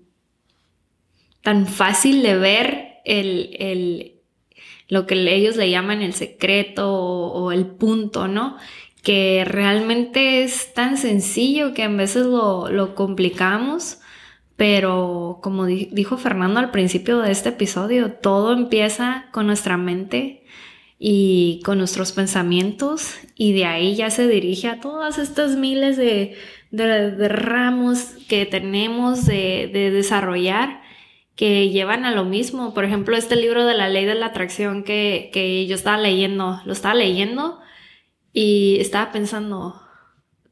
tan 1.42 1.68
fácil 1.68 2.22
de 2.22 2.38
ver 2.38 3.02
el, 3.06 4.20
lo 4.88 5.06
que 5.08 5.16
ellos 5.36 5.56
le 5.56 5.70
llaman 5.70 6.02
el 6.02 6.14
secreto 6.14 6.94
o, 6.94 7.52
el 7.52 7.66
punto, 7.66 8.28
¿no? 8.28 8.58
Que 9.02 9.46
realmente 9.46 10.44
es 10.44 10.74
tan 10.74 10.98
sencillo 10.98 11.74
que 11.74 11.84
a 11.84 11.88
veces 11.90 12.26
lo, 12.26 12.70
lo 12.70 12.96
complicamos, 12.96 14.00
pero 14.60 15.40
como 15.42 15.66
dijo 15.66 16.18
Fernando 16.18 16.60
al 16.60 16.70
principio 16.70 17.20
de 17.20 17.32
este 17.32 17.48
episodio, 17.48 18.12
todo 18.12 18.52
empieza 18.52 19.28
con 19.32 19.48
nuestra 19.48 19.78
mente 19.78 20.44
y 20.98 21.62
con 21.64 21.78
nuestros 21.78 22.12
pensamientos 22.12 23.16
y 23.36 23.54
de 23.54 23.64
ahí 23.64 23.96
ya 23.96 24.10
se 24.10 24.28
dirige 24.28 24.68
a 24.68 24.82
todas 24.82 25.18
estas 25.18 25.56
miles 25.56 25.96
de, 25.96 26.36
ramos 26.74 28.00
que 28.28 28.46
tenemos 28.46 29.26
de, 29.26 29.70
de 29.72 29.92
desarrollar 29.92 30.82
que 31.38 31.70
llevan 31.70 32.04
a 32.04 32.12
lo 32.12 32.26
mismo. 32.26 32.74
Por 32.74 32.84
ejemplo, 32.84 33.16
este 33.16 33.38
libro 33.38 33.66
de 33.66 33.76
la 33.76 33.88
ley 33.88 34.04
de 34.04 34.16
la 34.16 34.26
atracción 34.26 34.84
que, 34.84 35.30
que 35.32 35.68
yo 35.68 35.76
estaba 35.76 35.98
leyendo, 35.98 36.60
lo 36.66 36.74
estaba 36.74 36.96
leyendo 36.96 37.62
y 38.34 38.76
estaba 38.82 39.14
pensando, 39.14 39.82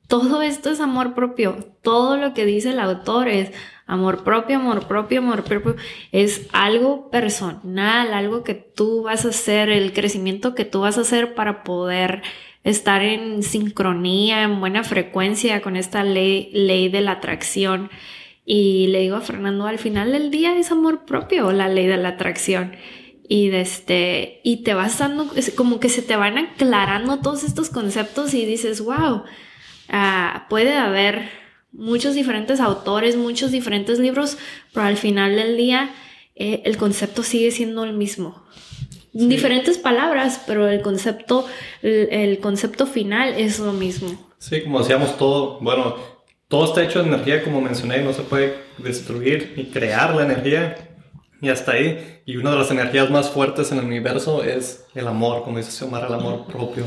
todo 0.08 0.42
esto 0.42 0.70
es 0.70 0.80
amor 0.80 1.14
propio, 1.14 1.58
todo 1.82 2.16
lo 2.16 2.34
que 2.34 2.46
dice 2.46 2.70
el 2.70 2.80
autor 2.80 3.28
es 3.28 3.52
amor 3.88 4.24
propio, 4.24 4.58
amor 4.58 4.86
propio, 4.88 5.20
amor 5.20 5.44
propio, 5.44 5.76
es 6.12 6.48
algo 6.52 7.10
personal, 7.10 8.14
algo 8.14 8.44
que 8.44 8.54
tú 8.54 9.04
vas 9.04 9.26
a 9.26 9.30
hacer, 9.30 9.70
el 9.70 9.94
crecimiento 9.94 10.54
que 10.54 10.66
tú 10.66 10.82
vas 10.82 10.98
a 10.98 11.02
hacer 11.02 11.34
para 11.34 11.64
poder 11.64 12.22
estar 12.64 13.02
en 13.02 13.44
sincronía, 13.44 14.44
en 14.44 14.60
buena 14.60 14.84
frecuencia 14.84 15.62
con 15.62 15.78
esta 15.78 16.04
ley, 16.04 16.50
ley 16.54 16.90
de 16.90 17.02
la 17.02 17.14
atracción. 17.14 17.90
Y 18.46 18.88
le 18.88 19.00
digo 19.00 19.16
a 19.16 19.22
Fernando, 19.22 19.66
al 19.68 19.80
final 19.80 20.12
del 20.12 20.32
día 20.32 20.58
es 20.58 20.72
amor 20.72 21.06
propio 21.06 21.52
la 21.54 21.70
ley 21.70 21.88
de 21.88 21.98
la 21.98 22.10
atracción. 22.10 22.74
Y, 23.30 23.50
este, 23.52 24.42
y 24.44 24.64
te 24.64 24.74
vas 24.74 25.00
dando, 25.00 25.30
como 25.56 25.80
que 25.80 25.90
se 25.90 26.02
te 26.02 26.16
van 26.16 26.38
aclarando 26.38 27.20
todos 27.20 27.44
estos 27.44 27.70
conceptos 27.70 28.34
y 28.34 28.46
dices, 28.46 28.82
wow, 28.82 29.24
ah, 29.90 30.46
puede 30.50 30.76
haber 30.76 31.30
muchos 31.72 32.16
diferentes 32.16 32.60
autores, 32.60 33.16
muchos 33.16 33.52
diferentes 33.52 34.00
libros, 34.00 34.38
pero 34.74 34.86
al 34.86 34.98
final 34.98 35.36
del 35.36 35.58
día 35.58 35.94
eh, 36.36 36.62
el 36.66 36.78
concepto 36.78 37.24
sigue 37.24 37.52
siendo 37.52 37.84
el 37.84 37.94
mismo. 37.94 38.44
Diferentes 39.14 39.80
palabras, 39.80 40.44
pero 40.46 40.68
el 40.68 40.82
concepto, 40.82 41.48
el 41.82 42.38
concepto 42.40 42.86
final 42.86 43.34
es 43.36 43.58
lo 43.58 43.74
mismo. 43.74 44.28
Sí, 44.38 44.62
como 44.62 44.80
decíamos 44.80 45.18
todo, 45.18 45.60
bueno, 45.60 45.96
todo 46.48 46.66
está 46.66 46.84
hecho 46.84 47.02
de 47.02 47.10
energía, 47.10 47.44
como 47.44 47.60
mencioné, 47.60 48.02
no 48.02 48.14
se 48.14 48.22
puede 48.22 48.56
destruir 48.78 49.54
ni 49.58 49.66
crear 49.66 50.16
la 50.16 50.24
energía. 50.24 50.78
Y 51.42 51.50
hasta 51.50 51.74
ahí. 51.74 52.22
Y 52.26 52.38
una 52.38 52.52
de 52.52 52.58
las 52.58 52.72
energías 52.72 53.10
más 53.10 53.30
fuertes 53.30 53.72
en 53.72 53.80
el 53.80 53.86
universo 53.86 54.44
es 54.44 54.86
el 54.96 55.08
amor, 55.08 55.44
como 55.44 55.58
dice 55.58 55.72
Xiomara, 55.72 56.08
el 56.08 56.14
amor 56.14 56.46
propio. 56.48 56.86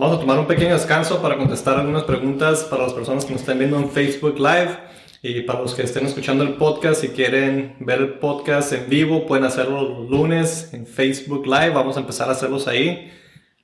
Vamos 0.00 0.16
a 0.16 0.20
tomar 0.20 0.38
un 0.38 0.46
pequeño 0.46 0.72
descanso 0.72 1.20
para 1.20 1.36
contestar 1.36 1.78
algunas 1.78 2.04
preguntas 2.04 2.64
para 2.64 2.84
las 2.84 2.94
personas 2.94 3.26
que 3.26 3.32
nos 3.32 3.42
estén 3.42 3.58
viendo 3.58 3.76
en 3.76 3.90
Facebook 3.90 4.38
Live. 4.38 4.78
Y 5.22 5.42
para 5.42 5.60
los 5.60 5.74
que 5.74 5.82
estén 5.82 6.06
escuchando 6.06 6.42
el 6.42 6.54
podcast, 6.54 7.02
si 7.02 7.08
quieren 7.08 7.76
ver 7.80 7.98
el 7.98 8.14
podcast 8.14 8.72
en 8.72 8.88
vivo, 8.88 9.26
pueden 9.26 9.44
hacerlo 9.44 9.82
los 9.82 10.08
lunes 10.08 10.72
en 10.72 10.86
Facebook 10.86 11.44
Live. 11.44 11.74
Vamos 11.74 11.98
a 11.98 12.00
empezar 12.00 12.30
a 12.30 12.32
hacerlos 12.32 12.66
ahí. 12.66 13.12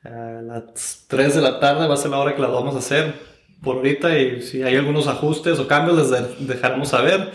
A 0.05 0.43
las 0.43 1.07
3 1.09 1.37
de 1.37 1.40
la 1.40 1.59
tarde 1.59 1.88
va 1.88 1.95
a 1.95 1.97
ser 1.97 2.11
la 2.11 2.19
hora 2.19 2.35
que 2.35 2.43
las 2.43 2.52
vamos 2.52 2.75
a 2.75 2.81
hacer 2.81 3.14
por 3.62 3.76
ahorita 3.76 4.19
y 4.19 4.43
si 4.43 4.62
hay 4.62 4.76
algunos 4.76 5.07
ajustes 5.07 5.59
o 5.59 5.66
cambios 5.66 6.11
les 6.11 6.47
dejaremos 6.47 6.90
saber. 6.90 7.33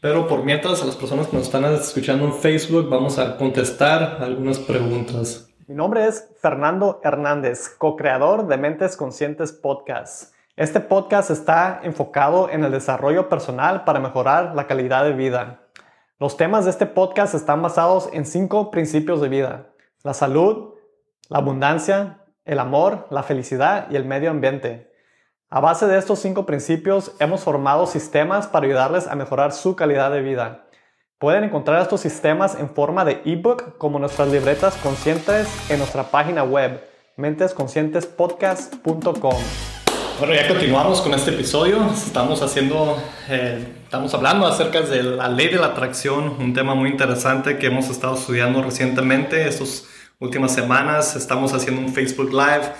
Pero 0.00 0.28
por 0.28 0.44
mientras 0.44 0.80
a 0.80 0.86
las 0.86 0.94
personas 0.94 1.26
que 1.26 1.36
nos 1.36 1.46
están 1.46 1.64
escuchando 1.74 2.24
en 2.26 2.34
Facebook 2.34 2.88
vamos 2.88 3.18
a 3.18 3.36
contestar 3.36 4.18
algunas 4.20 4.60
preguntas. 4.60 5.50
Mi 5.66 5.74
nombre 5.74 6.06
es 6.06 6.30
Fernando 6.42 7.00
Hernández, 7.02 7.70
co-creador 7.78 8.48
de 8.48 8.58
Mentes 8.58 8.98
Conscientes 8.98 9.50
Podcast. 9.50 10.34
Este 10.56 10.78
podcast 10.78 11.30
está 11.30 11.80
enfocado 11.82 12.50
en 12.50 12.64
el 12.64 12.70
desarrollo 12.70 13.30
personal 13.30 13.84
para 13.84 13.98
mejorar 13.98 14.54
la 14.54 14.66
calidad 14.66 15.04
de 15.04 15.14
vida. 15.14 15.62
Los 16.18 16.36
temas 16.36 16.64
de 16.64 16.70
este 16.70 16.84
podcast 16.84 17.34
están 17.34 17.62
basados 17.62 18.10
en 18.12 18.26
cinco 18.26 18.70
principios 18.70 19.22
de 19.22 19.30
vida. 19.30 19.68
La 20.02 20.12
salud, 20.12 20.74
la 21.30 21.38
abundancia, 21.38 22.26
el 22.44 22.58
amor, 22.58 23.06
la 23.08 23.22
felicidad 23.22 23.86
y 23.90 23.96
el 23.96 24.04
medio 24.04 24.32
ambiente. 24.32 24.92
A 25.48 25.60
base 25.60 25.86
de 25.86 25.96
estos 25.96 26.18
cinco 26.18 26.44
principios 26.44 27.16
hemos 27.20 27.42
formado 27.42 27.86
sistemas 27.86 28.46
para 28.46 28.66
ayudarles 28.66 29.06
a 29.06 29.14
mejorar 29.14 29.52
su 29.52 29.76
calidad 29.76 30.10
de 30.10 30.20
vida. 30.20 30.66
Pueden 31.24 31.44
encontrar 31.44 31.80
estos 31.80 32.02
sistemas 32.02 32.54
en 32.60 32.68
forma 32.68 33.02
de 33.02 33.22
ebook 33.24 33.78
como 33.78 33.98
nuestras 33.98 34.28
libretas 34.28 34.76
conscientes 34.82 35.48
en 35.70 35.78
nuestra 35.78 36.02
página 36.02 36.44
web 36.44 36.86
mentesconscientespodcast.com. 37.16 39.34
Bueno, 40.18 40.34
ya 40.34 40.46
continuamos 40.46 41.00
con 41.00 41.14
este 41.14 41.30
episodio. 41.30 41.78
Estamos 41.90 42.42
haciendo, 42.42 42.98
eh, 43.30 43.66
estamos 43.84 44.12
hablando 44.12 44.46
acerca 44.46 44.82
de 44.82 45.02
la 45.02 45.30
ley 45.30 45.48
de 45.48 45.56
la 45.56 45.68
atracción, 45.68 46.36
un 46.38 46.52
tema 46.52 46.74
muy 46.74 46.90
interesante 46.90 47.56
que 47.56 47.68
hemos 47.68 47.88
estado 47.88 48.16
estudiando 48.16 48.60
recientemente. 48.60 49.48
Estos 49.48 49.86
últimas 50.18 50.52
semanas 50.52 51.16
estamos 51.16 51.54
haciendo 51.54 51.80
un 51.80 51.94
Facebook 51.94 52.32
Live 52.32 52.72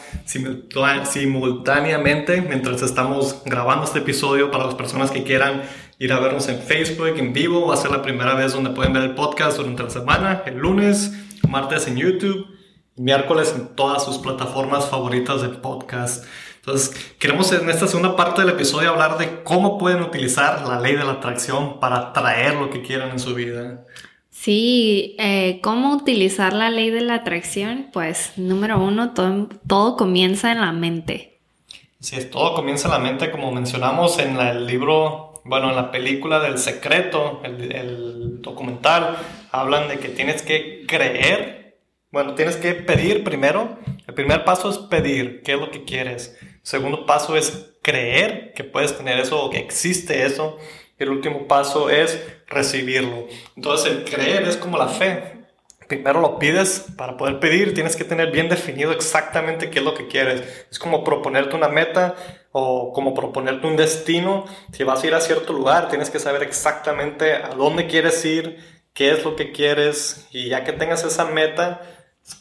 simultáneamente 1.06 2.42
mientras 2.42 2.82
estamos 2.82 3.42
grabando 3.44 3.84
este 3.84 4.00
episodio 4.00 4.50
para 4.50 4.66
las 4.66 4.74
personas 4.74 5.10
que 5.10 5.24
quieran 5.24 5.62
ir 6.04 6.12
a 6.12 6.20
vernos 6.20 6.48
en 6.48 6.60
Facebook 6.60 7.16
en 7.16 7.32
vivo. 7.32 7.66
Va 7.66 7.74
a 7.74 7.78
ser 7.78 7.90
la 7.90 8.02
primera 8.02 8.34
vez 8.34 8.52
donde 8.52 8.70
pueden 8.70 8.92
ver 8.92 9.04
el 9.04 9.14
podcast 9.14 9.56
durante 9.56 9.84
la 9.84 9.90
semana, 9.90 10.42
el 10.44 10.58
lunes, 10.58 11.12
martes 11.48 11.88
en 11.88 11.96
YouTube, 11.96 12.46
miércoles 12.96 13.54
en 13.56 13.74
todas 13.74 14.04
sus 14.04 14.18
plataformas 14.18 14.86
favoritas 14.86 15.40
de 15.40 15.48
podcast. 15.48 16.26
Entonces, 16.56 17.14
queremos 17.18 17.50
en 17.52 17.68
esta 17.70 17.86
segunda 17.86 18.16
parte 18.16 18.42
del 18.42 18.50
episodio 18.50 18.90
hablar 18.90 19.16
de 19.16 19.42
cómo 19.42 19.78
pueden 19.78 20.02
utilizar 20.02 20.66
la 20.66 20.78
ley 20.78 20.94
de 20.94 21.04
la 21.04 21.12
atracción 21.12 21.80
para 21.80 21.96
atraer 21.96 22.54
lo 22.54 22.70
que 22.70 22.82
quieran 22.82 23.10
en 23.10 23.18
su 23.18 23.34
vida. 23.34 23.84
Sí, 24.30 25.16
eh, 25.18 25.60
¿cómo 25.62 25.94
utilizar 25.94 26.52
la 26.52 26.68
ley 26.68 26.90
de 26.90 27.00
la 27.00 27.14
atracción? 27.14 27.88
Pues 27.92 28.32
número 28.36 28.78
uno, 28.78 29.14
todo, 29.14 29.48
todo 29.66 29.96
comienza 29.96 30.52
en 30.52 30.60
la 30.60 30.72
mente. 30.72 31.38
Sí, 32.00 32.16
todo 32.30 32.54
comienza 32.54 32.88
en 32.88 32.92
la 32.92 32.98
mente, 32.98 33.30
como 33.30 33.52
mencionamos 33.52 34.18
en 34.18 34.36
el 34.36 34.66
libro, 34.66 35.33
bueno, 35.44 35.70
en 35.70 35.76
la 35.76 35.90
película 35.90 36.40
del 36.40 36.58
secreto, 36.58 37.40
el, 37.44 37.72
el 37.72 38.42
documental, 38.42 39.16
hablan 39.50 39.88
de 39.88 39.98
que 39.98 40.08
tienes 40.08 40.42
que 40.42 40.84
creer, 40.86 41.78
bueno, 42.10 42.34
tienes 42.34 42.56
que 42.56 42.74
pedir 42.74 43.24
primero. 43.24 43.78
El 44.06 44.14
primer 44.14 44.44
paso 44.44 44.70
es 44.70 44.78
pedir, 44.78 45.42
¿qué 45.42 45.54
es 45.54 45.60
lo 45.60 45.70
que 45.70 45.84
quieres? 45.84 46.36
El 46.40 46.60
segundo 46.62 47.06
paso 47.06 47.36
es 47.36 47.74
creer 47.82 48.52
que 48.54 48.64
puedes 48.64 48.96
tener 48.96 49.18
eso 49.18 49.44
o 49.44 49.50
que 49.50 49.58
existe 49.58 50.24
eso. 50.24 50.56
El 50.98 51.10
último 51.10 51.46
paso 51.46 51.90
es 51.90 52.24
recibirlo. 52.46 53.26
Entonces 53.56 53.92
el 53.92 54.04
creer 54.04 54.44
es 54.44 54.56
como 54.56 54.78
la 54.78 54.88
fe. 54.88 55.43
Primero 55.88 56.20
lo 56.20 56.38
pides, 56.38 56.86
para 56.96 57.16
poder 57.16 57.40
pedir 57.40 57.74
tienes 57.74 57.96
que 57.96 58.04
tener 58.04 58.30
bien 58.30 58.48
definido 58.48 58.92
exactamente 58.92 59.70
qué 59.70 59.80
es 59.80 59.84
lo 59.84 59.94
que 59.94 60.08
quieres. 60.08 60.42
Es 60.70 60.78
como 60.78 61.04
proponerte 61.04 61.56
una 61.56 61.68
meta 61.68 62.14
o 62.52 62.92
como 62.92 63.14
proponerte 63.14 63.66
un 63.66 63.76
destino. 63.76 64.46
Si 64.72 64.84
vas 64.84 65.02
a 65.02 65.06
ir 65.06 65.14
a 65.14 65.20
cierto 65.20 65.52
lugar, 65.52 65.88
tienes 65.88 66.10
que 66.10 66.18
saber 66.18 66.42
exactamente 66.42 67.34
a 67.34 67.50
dónde 67.50 67.86
quieres 67.86 68.24
ir, 68.24 68.58
qué 68.94 69.12
es 69.12 69.24
lo 69.24 69.36
que 69.36 69.52
quieres 69.52 70.26
y 70.30 70.48
ya 70.48 70.64
que 70.64 70.72
tengas 70.72 71.04
esa 71.04 71.26
meta, 71.26 71.82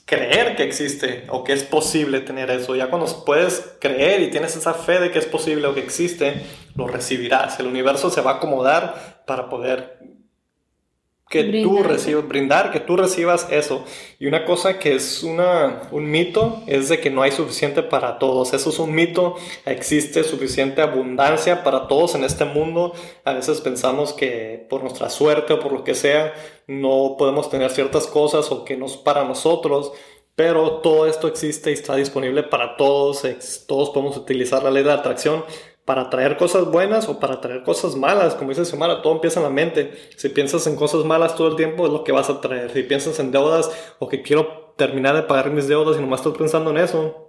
creer 0.06 0.56
que 0.56 0.64
existe 0.64 1.26
o 1.28 1.44
que 1.44 1.54
es 1.54 1.64
posible 1.64 2.22
tener 2.22 2.50
eso. 2.50 2.76
Ya 2.76 2.90
cuando 2.90 3.08
puedes 3.26 3.76
creer 3.80 4.22
y 4.22 4.30
tienes 4.30 4.56
esa 4.56 4.74
fe 4.74 5.00
de 5.00 5.12
que 5.12 5.20
es 5.20 5.26
posible 5.26 5.68
o 5.68 5.74
que 5.74 5.82
existe, 5.82 6.44
lo 6.76 6.88
recibirás. 6.88 7.60
El 7.60 7.68
universo 7.68 8.10
se 8.10 8.22
va 8.22 8.32
a 8.32 8.36
acomodar 8.36 9.24
para 9.26 9.50
poder 9.50 10.00
que 11.34 11.63
tú 11.63 11.82
recibas, 11.82 12.28
brindar, 12.28 12.72
que 12.72 12.80
tú 12.80 12.96
recibas 12.96 13.48
eso. 13.50 13.84
Y 14.20 14.28
una 14.28 14.46
cosa 14.46 14.78
que 14.78 14.94
es 14.94 15.24
una, 15.24 15.82
un 15.90 16.12
mito 16.12 16.62
es 16.68 16.90
de 16.90 17.00
que 17.00 17.10
no 17.10 17.24
hay 17.24 17.32
suficiente 17.32 17.82
para 17.82 18.20
todos. 18.20 18.54
Eso 18.54 18.70
es 18.70 18.78
un 18.78 18.94
mito. 18.94 19.36
Existe 19.66 20.24
suficiente 20.24 20.84
abundancia 20.84 21.63
para 21.63 21.88
todos 21.88 22.13
en 22.13 22.24
este 22.24 22.46
mundo. 22.46 22.94
A 23.25 23.34
veces 23.34 23.62
pensamos 23.62 24.13
que 24.13 24.68
por 24.70 24.84
nuestra 24.84 25.10
suerte 25.10 25.54
o 25.54 25.60
por 25.60 25.72
lo 25.72 25.84
que 25.84 25.96
sea, 25.96 26.36
no 26.68 27.16
podemos 27.18 27.50
tener 27.50 27.72
ciertas 27.72 28.06
cosas 28.06 28.52
o 28.52 28.63
que 28.63 28.78
no 28.78 28.86
es 28.86 28.96
para 28.96 29.24
nosotros. 29.24 29.92
Pero 30.36 30.82
todo 30.82 31.08
esto 31.08 31.28
existe 31.28 31.72
y 31.72 31.74
está 31.74 31.96
disponible 31.96 32.44
para 32.44 32.78
todos. 32.78 33.24
Todos 33.68 33.90
podemos 33.90 34.18
utilizar 34.18 34.62
la 34.62 34.70
ley 34.70 34.84
de 34.84 34.92
atracción 34.92 35.44
para 35.86 36.10
traer 36.10 36.38
cosas 36.38 36.66
buenas 36.66 37.10
o 37.10 37.20
para 37.20 37.42
traer 37.42 37.63
cosas 37.63 37.96
malas. 37.96 38.36
Como 38.36 38.50
dice 38.50 38.66
Xiomara, 38.66 39.02
todo 39.02 39.13
empieza 39.13 39.40
en 39.40 39.46
la 39.46 39.50
mente. 39.50 39.94
Si 40.16 40.30
piensas 40.30 40.66
en 40.68 40.75
cosas 40.75 41.04
malas 41.04 41.36
todo 41.36 41.50
el 41.50 41.56
tiempo, 41.56 41.86
es 41.86 41.92
lo 41.92 42.04
que 42.04 42.12
vas 42.12 42.30
a 42.30 42.40
traer. 42.42 42.72
Si 42.72 42.84
piensas 42.84 43.20
en 43.20 43.32
deudas 43.32 43.70
o 44.00 44.08
que 44.08 44.22
quiero 44.22 44.74
terminar 44.78 45.16
de 45.16 45.24
pagar 45.24 45.52
mis 45.52 45.68
deudas 45.68 45.98
y 45.98 46.02
nomás 46.02 46.22
estás 46.22 46.38
pensando 46.38 46.72
en 46.72 46.78
eso, 46.78 47.24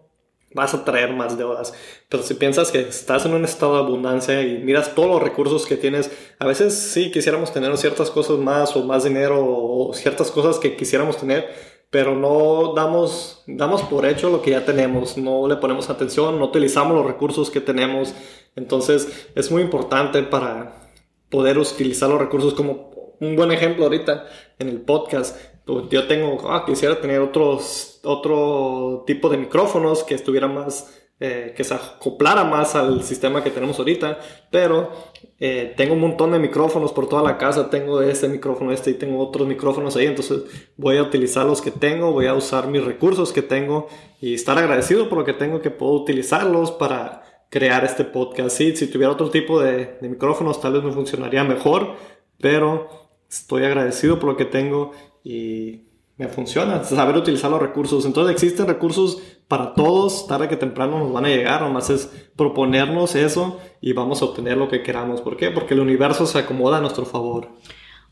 vas 0.55 0.73
a 0.73 0.85
traer 0.85 1.13
más 1.13 1.37
deudas. 1.37 1.75
Pero 2.09 2.23
si 2.23 2.35
piensas 2.35 2.71
que 2.71 2.81
estás 2.81 3.27
en 3.27 3.35
un 3.35 3.45
estado 3.45 3.75
de 3.75 3.81
abundancia 3.81 4.41
y 4.43 4.59
miras 4.59 4.95
todos 4.95 5.09
los 5.09 5.23
recursos 5.23 5.67
que 5.67 5.77
tienes, 5.77 6.11
a 6.39 6.47
veces 6.47 6.75
sí 6.75 7.11
quisiéramos 7.11 7.53
tener 7.53 7.77
ciertas 7.77 8.11
cosas 8.11 8.39
más 8.39 8.75
o 8.77 8.85
más 8.85 9.05
dinero 9.05 9.45
o 9.45 9.93
ciertas 9.93 10.31
cosas 10.31 10.59
que 10.59 10.77
quisiéramos 10.77 11.19
tener, 11.19 11.74
pero 11.95 12.17
no 12.17 12.73
damos, 12.75 13.45
damos 13.47 13.83
por 13.83 14.05
hecho 14.05 14.29
lo 14.29 14.43
que 14.43 14.51
ya 14.51 14.65
tenemos, 14.65 15.17
no 15.17 15.47
le 15.47 15.55
ponemos 15.55 15.89
atención, 15.89 16.41
no 16.41 16.47
utilizamos 16.47 16.93
los 16.97 17.07
recursos 17.07 17.51
que 17.51 17.61
tenemos 17.61 18.13
entonces 18.57 19.29
es 19.37 19.51
muy 19.51 19.63
importante 19.63 20.23
para 20.25 20.91
poder 21.31 21.57
utilizar 21.57 22.09
los 22.09 22.19
recursos 22.19 22.55
como 22.55 23.15
un 23.21 23.37
buen 23.37 23.53
ejemplo 23.53 23.85
ahorita 23.85 24.27
en 24.59 24.69
el 24.69 24.81
podcast. 24.81 25.37
Pues, 25.65 25.89
yo 25.89 26.07
tengo, 26.07 26.51
ah, 26.51 26.65
quisiera 26.67 27.01
tener 27.01 27.21
otros, 27.21 28.01
otro 28.05 29.05
tipo 29.07 29.29
de 29.29 29.39
micrófonos 29.39 30.05
que 30.05 30.15
estuviera 30.15 30.47
más, 30.47 31.04
eh, 31.21 31.55
que 31.57 31.63
se 31.63 31.75
acoplara 31.75 32.45
más 32.45 32.75
al 32.75 33.03
sistema 33.03 33.43
que 33.43 33.51
tenemos 33.51 33.79
ahorita, 33.79 34.19
pero 34.51 34.91
eh, 35.39 35.73
tengo 35.77 35.95
un 35.95 36.01
montón 36.01 36.33
de 36.33 36.39
micrófonos 36.39 36.93
por 36.93 37.09
toda 37.09 37.23
la 37.23 37.39
casa, 37.39 37.71
tengo 37.71 38.03
este 38.03 38.29
micrófono, 38.29 38.73
este 38.73 38.91
y 38.91 38.95
tengo 38.95 39.21
otros 39.21 39.47
micrófonos 39.47 39.95
ahí, 39.97 40.07
entonces 40.07 40.43
voy 40.77 40.97
a 40.97 41.03
utilizar 41.03 41.47
los 41.47 41.63
que 41.63 41.71
tengo, 41.71 42.13
voy 42.13 42.27
a 42.27 42.35
usar 42.35 42.67
mis 42.67 42.85
recursos 42.85 43.33
que 43.33 43.43
tengo 43.43 43.87
y 44.21 44.35
estar 44.35 44.59
agradecido 44.59 45.09
por 45.09 45.19
lo 45.19 45.25
que 45.25 45.35
tengo 45.35 45.61
que 45.61 45.71
puedo 45.71 45.93
utilizarlos 45.93 46.73
para 46.73 47.23
crear 47.49 47.85
este 47.85 48.05
podcast. 48.05 48.57
Sí, 48.57 48.75
si 48.75 48.89
tuviera 48.89 49.13
otro 49.13 49.31
tipo 49.31 49.61
de, 49.61 49.97
micrófonos 50.01 50.61
tal 50.61 50.73
vez 50.73 50.83
me 50.83 50.91
funcionaría 50.93 51.45
mejor, 51.45 51.95
pero 52.41 52.89
estoy 53.31 53.65
agradecido 53.65 54.19
por 54.19 54.31
lo 54.31 54.37
que 54.37 54.47
tengo 54.47 54.91
y 55.23 55.83
me 56.17 56.29
funciona, 56.29 56.83
saber 56.85 57.17
utilizar 57.17 57.51
los 57.51 57.63
recursos. 57.63 58.05
Entonces 58.07 58.35
existen 58.35 58.67
recursos 58.67 59.23
para 59.49 59.75
todos, 59.75 60.27
tarde 60.27 60.49
que 60.49 60.57
temprano 60.57 60.99
nos 60.99 61.13
van 61.13 61.27
a 61.27 61.29
llegar, 61.29 61.61
nomás 61.63 61.91
es 61.91 62.11
proponernos 62.37 63.15
eso 63.15 63.61
y 63.81 63.93
vamos 63.93 64.23
a 64.23 64.27
obtener 64.27 64.57
lo 64.57 64.69
que 64.69 64.83
queramos. 64.83 65.21
¿Por 65.21 65.37
qué? 65.37 65.51
Porque 65.51 65.75
el 65.75 65.81
universo 65.81 66.27
se 66.27 66.39
acomoda 66.39 66.79
a 66.79 66.81
nuestro 66.81 67.05
favor. 67.05 67.49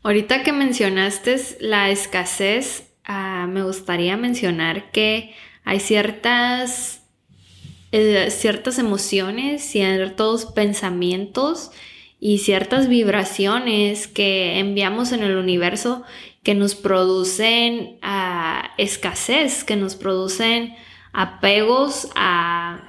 Ahorita 0.03 0.43
que 0.43 0.51
mencionaste 0.51 1.39
la 1.59 1.89
escasez, 1.89 2.93
ah, 3.05 3.47
me 3.49 3.63
gustaría 3.63 4.17
mencionar 4.17 4.91
que 4.91 5.33
hay 5.63 5.79
ciertas 5.79 7.03
eh, 7.95 8.31
ciertas 8.31 8.79
emociones, 8.79 9.63
ciertos 9.63 10.47
pensamientos 10.47 11.69
y 12.19 12.39
ciertas 12.39 12.87
vibraciones 12.89 14.07
que 14.07 14.57
enviamos 14.57 15.11
en 15.11 15.21
el 15.21 15.37
universo 15.37 16.01
que 16.41 16.55
nos 16.55 16.73
producen 16.73 17.99
ah, 18.01 18.71
escasez, 18.79 19.63
que 19.63 19.75
nos 19.75 19.95
producen 19.95 20.75
apegos 21.13 22.09
a, 22.15 22.81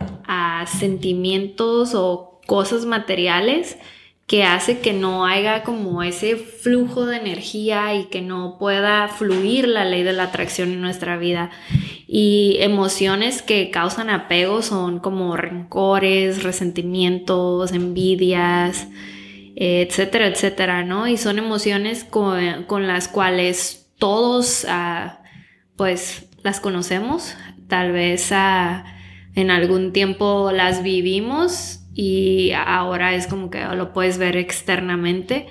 sentimientos 0.78 1.94
o 1.94 2.40
cosas 2.46 2.86
materiales 2.86 3.76
que 4.26 4.44
hace 4.44 4.80
que 4.80 4.94
no 4.94 5.26
haya 5.26 5.62
como 5.62 6.02
ese 6.02 6.36
flujo 6.36 7.04
de 7.04 7.18
energía 7.18 7.94
y 7.94 8.06
que 8.06 8.22
no 8.22 8.56
pueda 8.58 9.08
fluir 9.08 9.68
la 9.68 9.84
ley 9.84 10.02
de 10.02 10.14
la 10.14 10.24
atracción 10.24 10.72
en 10.72 10.80
nuestra 10.80 11.18
vida. 11.18 11.50
Y 12.08 12.56
emociones 12.60 13.42
que 13.42 13.70
causan 13.70 14.08
apego 14.08 14.62
son 14.62 15.00
como 15.00 15.36
rencores, 15.36 16.42
resentimientos, 16.42 17.72
envidias, 17.72 18.88
etcétera, 19.56 20.28
etcétera, 20.28 20.84
¿no? 20.84 21.06
Y 21.06 21.18
son 21.18 21.38
emociones 21.38 22.04
con, 22.04 22.86
las 22.86 23.08
cuales 23.08 23.90
todos, 23.98 24.66
ah, 24.68 25.20
pues, 25.76 26.26
las 26.42 26.60
conocemos, 26.60 27.34
tal 27.68 27.92
vez 27.92 28.30
ah, 28.32 28.84
en 29.34 29.50
algún 29.50 29.92
tiempo 29.92 30.50
las 30.52 30.82
vivimos 30.82 31.80
y 31.94 32.52
ahora 32.52 33.14
es 33.14 33.26
como 33.26 33.50
que 33.50 33.64
lo 33.64 33.92
puedes 33.92 34.18
ver 34.18 34.36
externamente, 34.36 35.46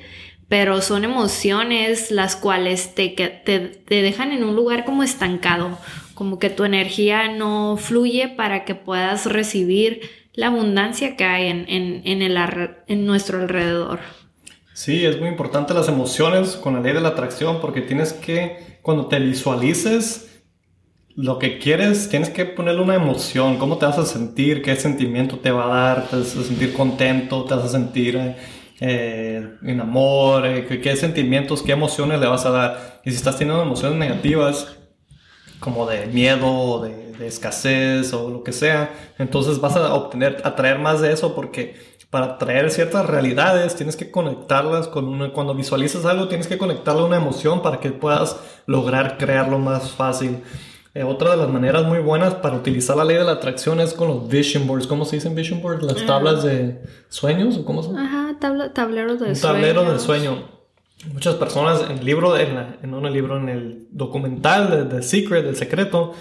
pero 0.48 0.82
son 0.82 1.04
emociones 1.04 2.12
las 2.12 2.36
cuales 2.36 2.96
te, 2.96 3.10
te, 3.10 3.60
te 3.60 4.02
dejan 4.02 4.32
en 4.32 4.44
un 4.44 4.56
lugar 4.56 4.86
como 4.86 5.04
estancado, 5.04 5.78
como 6.14 6.40
que 6.40 6.50
tu 6.50 6.64
energía 6.64 7.30
no 7.30 7.78
fluye 7.78 8.28
para 8.28 8.66
que 8.66 8.76
puedas 8.76 9.26
recibir 9.26 10.02
la 10.34 10.48
abundancia 10.48 11.16
que 11.16 11.24
hay 11.24 11.48
en, 11.48 11.66
en, 11.68 12.22
el, 12.22 12.38
en 12.88 13.06
nuestro 13.06 13.40
alrededor. 13.40 14.00
Sí, 14.74 15.06
es 15.06 15.20
muy 15.20 15.30
importante 15.30 15.74
las 15.74 15.88
emociones 15.88 16.56
con 16.56 16.74
la 16.74 16.82
ley 16.82 16.94
de 16.94 17.02
la 17.02 17.10
atracción 17.10 17.62
porque 17.62 17.82
tienes 17.82 18.14
que, 18.14 18.80
cuando 18.82 19.06
te 19.06 19.20
visualices, 19.20 20.33
lo 21.16 21.38
que 21.38 21.60
quieres, 21.60 22.10
tienes 22.10 22.30
que 22.30 22.46
ponerle 22.46 22.82
una 22.82 22.96
emoción, 22.96 23.58
cómo 23.58 23.78
te 23.78 23.86
vas 23.86 23.98
a 23.98 24.06
sentir, 24.06 24.62
qué 24.62 24.76
sentimiento 24.76 25.38
te 25.38 25.52
va 25.52 25.66
a 25.66 25.68
dar, 25.68 26.08
te 26.10 26.18
vas 26.18 26.36
a 26.36 26.44
sentir 26.44 26.74
contento, 26.74 27.46
te 27.46 27.56
vas 27.56 27.66
a 27.66 27.70
sentir 27.70 28.36
eh, 28.80 29.58
en 29.62 29.80
amor, 29.80 30.46
eh, 30.46 30.80
qué, 30.82 30.96
sentimientos, 30.96 31.62
qué 31.62 31.74
emociones 31.74 32.20
le 32.20 32.28
vas 32.28 32.46
a 32.46 32.52
dar. 32.52 33.02
Y 33.06 33.12
si 33.12 33.18
estás 33.18 33.38
teniendo 33.38 33.62
emociones 33.62 33.98
negativas, 33.98 34.76
como 35.60 35.86
de 35.86 36.08
miedo, 36.08 36.82
de, 36.82 37.14
de 37.14 37.28
escasez 37.28 38.12
o 38.14 38.30
lo 38.30 38.44
que 38.44 38.52
sea, 38.52 38.92
entonces 39.20 39.60
vas 39.60 39.76
a 39.76 39.94
obtener, 39.94 40.42
atraer 40.44 40.80
más 40.80 41.00
de 41.02 41.14
eso 41.14 41.36
porque 41.36 41.94
para 42.10 42.38
traer 42.38 42.70
ciertas 42.70 43.06
realidades 43.06 43.76
tienes 43.76 43.96
que 43.96 44.12
conectarlas 44.12 44.88
con 44.88 45.06
una, 45.06 45.32
cuando 45.32 45.56
visualizas 45.56 46.06
algo 46.06 46.28
tienes 46.28 46.46
que 46.48 46.60
conectarle 46.60 47.02
a 47.02 47.06
una 47.06 47.18
emoción 47.18 47.62
para 47.64 47.80
que 47.80 47.90
puedas 47.90 48.38
lograr 48.68 49.18
crearlo 49.18 49.58
más 49.58 49.92
fácil. 49.92 50.44
Eh, 50.96 51.04
otra 51.04 51.32
de 51.32 51.38
las 51.38 51.50
maneras 51.50 51.86
muy 51.86 52.00
buenas 52.00 52.36
para 52.36 52.56
utilizar 52.56 52.96
la 52.96 53.04
ley 53.04 53.18
de 53.18 53.24
la 53.24 53.32
atracción 53.32 53.80
es 53.80 53.94
con 53.94 54.08
los 54.10 54.28
vision 54.28 54.68
boards. 54.68 54.86
¿Cómo 54.86 55.06
se 55.06 55.16
dicen 55.16 55.34
vision 55.34 55.62
boards? 55.62 55.82
Las 55.84 56.06
tablas 56.06 56.44
de 56.44 56.82
sueños 57.10 57.58
o 57.58 57.66
cómo 57.66 57.82
son? 57.82 57.98
Ajá, 57.98 58.38
tableros 58.40 59.20
de 59.20 59.30
Un 59.30 59.40
tablero 59.40 59.92
de 59.92 60.00
sueño. 60.00 60.44
Muchas 61.12 61.36
personas 61.36 61.82
en 61.90 61.98
el 61.98 62.06
libro, 62.06 62.38
en, 62.38 62.78
en 62.82 62.94
un 62.94 63.12
libro, 63.12 63.38
en 63.38 63.50
el 63.50 63.88
documental 63.92 64.70
de 64.70 64.96
The 64.98 65.04
Secret, 65.04 65.44
del 65.44 65.56
secreto, 65.56 66.14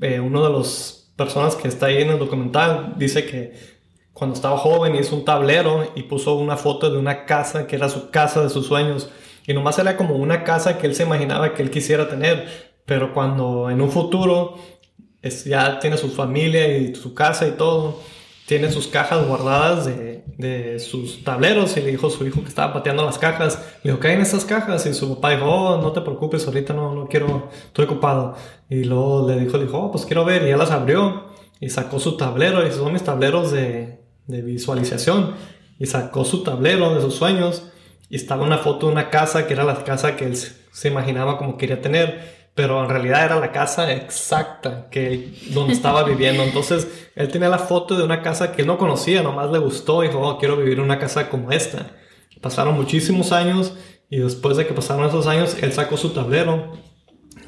eh, 0.00 0.20
uno 0.20 0.46
de 0.46 0.56
las 0.56 1.10
personas 1.16 1.56
que 1.56 1.68
está 1.68 1.86
ahí 1.86 2.02
en 2.02 2.10
el 2.10 2.18
documental 2.18 2.94
dice 2.96 3.26
que 3.26 3.54
cuando 4.12 4.36
estaba 4.36 4.58
joven 4.58 4.94
hizo 4.96 5.16
un 5.16 5.24
tablero 5.24 5.92
y 5.94 6.02
puso 6.04 6.34
una 6.34 6.56
foto 6.56 6.90
de 6.90 6.98
una 6.98 7.24
casa 7.24 7.66
que 7.66 7.76
era 7.76 7.88
su 7.88 8.10
casa 8.10 8.42
de 8.42 8.50
sus 8.50 8.66
sueños 8.66 9.10
y 9.46 9.54
nomás 9.54 9.78
era 9.78 9.96
como 9.96 10.14
una 10.16 10.44
casa 10.44 10.78
que 10.78 10.86
él 10.86 10.94
se 10.94 11.04
imaginaba 11.04 11.54
que 11.54 11.62
él 11.62 11.70
quisiera 11.70 12.08
tener, 12.08 12.69
pero 12.90 13.14
cuando 13.14 13.70
en 13.70 13.80
un 13.80 13.88
futuro 13.88 14.56
es, 15.22 15.44
ya 15.44 15.78
tiene 15.78 15.96
su 15.96 16.08
familia 16.08 16.76
y 16.76 16.92
su 16.96 17.14
casa 17.14 17.46
y 17.46 17.52
todo, 17.52 18.00
tiene 18.46 18.68
sus 18.72 18.88
cajas 18.88 19.24
guardadas 19.28 19.86
de, 19.86 20.24
de, 20.36 20.80
sus 20.80 21.22
tableros 21.22 21.76
y 21.76 21.82
le 21.82 21.92
dijo 21.92 22.08
a 22.08 22.10
su 22.10 22.26
hijo 22.26 22.42
que 22.42 22.48
estaba 22.48 22.72
pateando 22.72 23.04
las 23.04 23.16
cajas, 23.16 23.64
le 23.84 23.92
dijo, 23.92 24.00
¿qué 24.00 24.08
hay 24.08 24.14
en 24.14 24.22
esas 24.22 24.44
cajas? 24.44 24.86
Y 24.86 24.94
su 24.94 25.14
papá 25.14 25.30
dijo, 25.30 25.44
oh, 25.44 25.80
no 25.80 25.92
te 25.92 26.00
preocupes, 26.00 26.44
ahorita 26.48 26.74
no, 26.74 26.92
no 26.92 27.06
quiero, 27.06 27.48
estoy 27.66 27.84
ocupado. 27.84 28.34
Y 28.68 28.82
luego 28.82 29.28
le 29.28 29.38
dijo, 29.38 29.56
dijo, 29.56 29.78
oh, 29.78 29.92
pues 29.92 30.04
quiero 30.04 30.24
ver, 30.24 30.42
y 30.42 30.48
ya 30.48 30.56
las 30.56 30.72
abrió 30.72 31.26
y 31.60 31.70
sacó 31.70 32.00
su 32.00 32.16
tablero, 32.16 32.66
y 32.66 32.72
son 32.72 32.92
mis 32.92 33.04
tableros 33.04 33.52
de, 33.52 34.00
de 34.26 34.42
visualización, 34.42 35.36
y 35.78 35.86
sacó 35.86 36.24
su 36.24 36.42
tablero 36.42 36.92
de 36.92 37.02
sus 37.02 37.14
sueños, 37.14 37.70
y 38.08 38.16
estaba 38.16 38.42
una 38.42 38.58
foto 38.58 38.86
de 38.86 38.92
una 38.94 39.10
casa 39.10 39.46
que 39.46 39.52
era 39.52 39.62
la 39.62 39.84
casa 39.84 40.16
que 40.16 40.24
él 40.24 40.36
se 40.36 40.88
imaginaba 40.88 41.38
como 41.38 41.56
quería 41.56 41.80
tener 41.80 42.39
pero 42.60 42.84
en 42.84 42.90
realidad 42.90 43.24
era 43.24 43.40
la 43.40 43.52
casa 43.52 43.90
exacta 43.90 44.88
que 44.90 45.32
donde 45.54 45.72
estaba 45.72 46.02
viviendo. 46.02 46.42
Entonces, 46.42 47.08
él 47.16 47.28
tenía 47.28 47.48
la 47.48 47.58
foto 47.58 47.96
de 47.96 48.04
una 48.04 48.20
casa 48.20 48.52
que 48.52 48.60
él 48.60 48.68
no 48.68 48.76
conocía, 48.76 49.22
nomás 49.22 49.50
le 49.50 49.58
gustó 49.58 50.04
y 50.04 50.08
dijo, 50.08 50.20
oh, 50.20 50.36
quiero 50.36 50.58
vivir 50.58 50.74
en 50.74 50.84
una 50.84 50.98
casa 50.98 51.30
como 51.30 51.52
esta. 51.52 51.86
Pasaron 52.42 52.74
muchísimos 52.74 53.32
años 53.32 53.72
y 54.10 54.18
después 54.18 54.58
de 54.58 54.66
que 54.66 54.74
pasaron 54.74 55.08
esos 55.08 55.26
años, 55.26 55.56
él 55.62 55.72
sacó 55.72 55.96
su 55.96 56.10
tablero, 56.10 56.74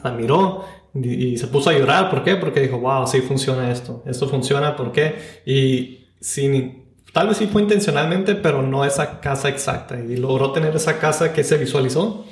la 0.03 0.13
miró 0.13 0.65
y, 0.95 1.37
se 1.37 1.47
puso 1.47 1.69
a 1.69 1.75
llorar. 1.75 2.09
¿Por 2.09 2.25
qué? 2.25 2.37
Porque 2.37 2.61
dijo, 2.61 2.79
wow, 2.79 3.07
sí 3.07 3.21
funciona 3.21 3.71
esto, 3.71 4.03
esto 4.07 4.31
funciona, 4.31 4.77
¿por 4.77 4.93
qué? 4.93 5.43
Y 5.45 6.07
sin, 6.23 6.87
tal 7.13 7.29
vez 7.29 7.37
sí 7.37 7.49
fue 7.49 7.61
intencionalmente, 7.61 8.35
pero 8.35 8.63
no 8.63 8.87
esa 8.87 9.21
casa 9.21 9.51
exacta. 9.51 10.01
Y 10.01 10.17
logró 10.17 10.53
tener 10.53 10.75
esa 10.75 10.99
casa 10.99 11.35
que 11.35 11.45
se 11.45 11.59
visualizó. 11.59 12.25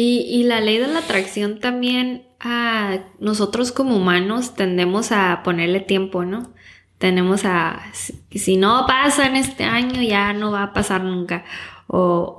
Y, 0.00 0.44
la 0.44 0.60
ley 0.60 0.78
de 0.78 0.86
la 0.86 1.00
atracción 1.00 1.58
también, 1.58 2.22
a 2.38 3.00
nosotros 3.18 3.72
como 3.72 3.96
humanos 3.96 4.54
tendemos 4.54 5.10
a 5.10 5.42
ponerle 5.42 5.80
tiempo, 5.80 6.24
¿no? 6.24 6.52
Tenemos 6.98 7.44
a, 7.44 7.82
si, 8.30 8.56
no 8.56 8.84
pasa 8.86 9.26
en 9.26 9.34
este 9.34 9.64
año, 9.64 10.00
ya 10.00 10.32
no 10.34 10.52
va 10.52 10.62
a 10.62 10.72
pasar 10.72 11.02
nunca. 11.02 11.44
O, 11.88 12.36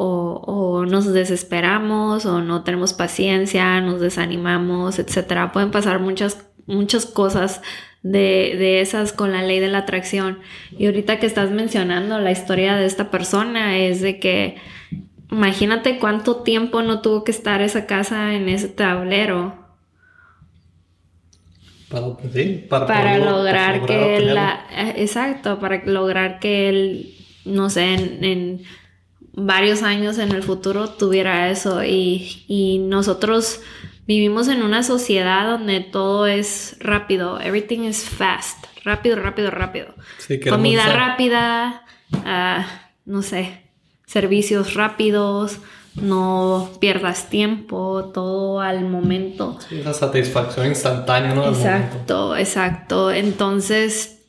o, 0.47 0.85
nos 0.85 1.11
desesperamos, 1.11 2.25
o 2.25 2.41
no 2.41 2.63
tenemos 2.63 2.93
paciencia, 2.93 3.81
nos 3.81 3.99
desanimamos, 3.99 4.97
etc. 4.97 5.51
Pueden 5.51 5.71
pasar 5.71 5.99
muchas, 5.99 6.45
muchas 6.65 7.05
cosas 7.05 7.61
de, 8.03 8.55
de, 8.57 8.79
esas 8.79 9.11
con 9.11 9.33
la 9.33 9.41
ley 9.41 9.59
de 9.59 9.67
la 9.67 9.79
atracción. 9.79 10.39
Y 10.77 10.85
ahorita 10.85 11.19
que 11.19 11.25
estás 11.25 11.51
mencionando 11.51 12.19
la 12.19 12.31
historia 12.31 12.77
de 12.77 12.85
esta 12.85 13.11
persona 13.11 13.77
es 13.79 13.99
de 13.99 14.17
que 14.17 14.55
Imagínate 15.31 15.99
cuánto 15.99 16.37
tiempo 16.37 16.81
no 16.81 17.01
tuvo 17.01 17.23
que 17.23 17.31
estar 17.31 17.61
esa 17.61 17.85
casa 17.85 18.33
en 18.33 18.49
ese 18.49 18.67
tablero. 18.67 19.55
Para, 21.89 23.17
lograr 23.17 23.85
que 23.85 24.17
él, 24.17 24.37
eh, 24.37 24.93
exacto, 24.97 25.59
para 25.59 25.83
lograr 25.85 26.39
que 26.39 26.69
él, 26.69 27.15
no 27.45 27.69
sé, 27.71 27.93
en, 27.93 28.61
varios 29.33 29.81
años 29.81 30.19
en 30.19 30.31
el 30.31 30.43
futuro 30.43 30.89
tuviera 30.89 31.49
eso. 31.49 31.83
Y, 31.83 32.85
nosotros 32.87 33.61
vivimos 34.05 34.47
en 34.47 34.61
una 34.61 34.83
sociedad 34.83 35.47
donde 35.47 35.79
todo 35.79 36.27
es 36.27 36.75
rápido, 36.79 37.39
everything 37.39 37.81
is 37.81 38.03
fast, 38.03 38.65
rápido, 38.83 39.15
rápido, 39.15 39.49
rápido. 39.49 39.93
Comida 40.47 40.87
rápida, 40.93 41.85
ah, 42.25 42.67
no 43.05 43.21
sé, 43.23 43.68
servicios 44.09 44.73
rápidos, 44.73 45.59
no 45.93 46.71
pierdas 46.79 47.29
tiempo, 47.29 48.09
todo 48.11 48.59
al 48.59 48.83
momento. 48.89 49.59
Sí, 49.69 49.83
la 49.83 49.93
satisfacción 49.93 50.65
instantánea, 50.65 51.35
¿no? 51.35 51.47
Exacto, 51.47 52.35
exacto. 52.35 53.11
Entonces, 53.11 54.23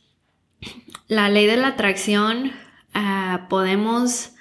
la 1.08 1.30
ley 1.30 1.46
de 1.46 1.56
la 1.56 1.68
atracción 1.68 2.52
ah, 2.92 3.46
podemos 3.48 4.32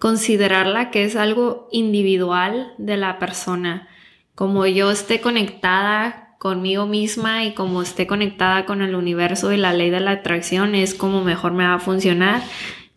considerarla 0.00 0.90
que 0.90 1.04
es 1.04 1.14
algo 1.14 1.68
individual 1.70 2.74
de 2.76 2.96
la 2.96 3.20
persona. 3.20 3.86
Como 4.34 4.66
yo 4.66 4.90
esté 4.90 5.20
conectada 5.20 6.34
conmigo 6.40 6.86
misma 6.86 7.44
y 7.44 7.54
como 7.54 7.80
esté 7.80 8.08
conectada 8.08 8.66
con 8.66 8.82
el 8.82 8.96
universo 8.96 9.52
y 9.52 9.56
la 9.56 9.72
ley 9.72 9.90
de 9.90 10.00
la 10.00 10.10
atracción 10.10 10.74
es 10.74 10.94
como 10.94 11.22
mejor 11.22 11.52
me 11.52 11.64
va 11.64 11.74
a 11.74 11.78
funcionar 11.78 12.42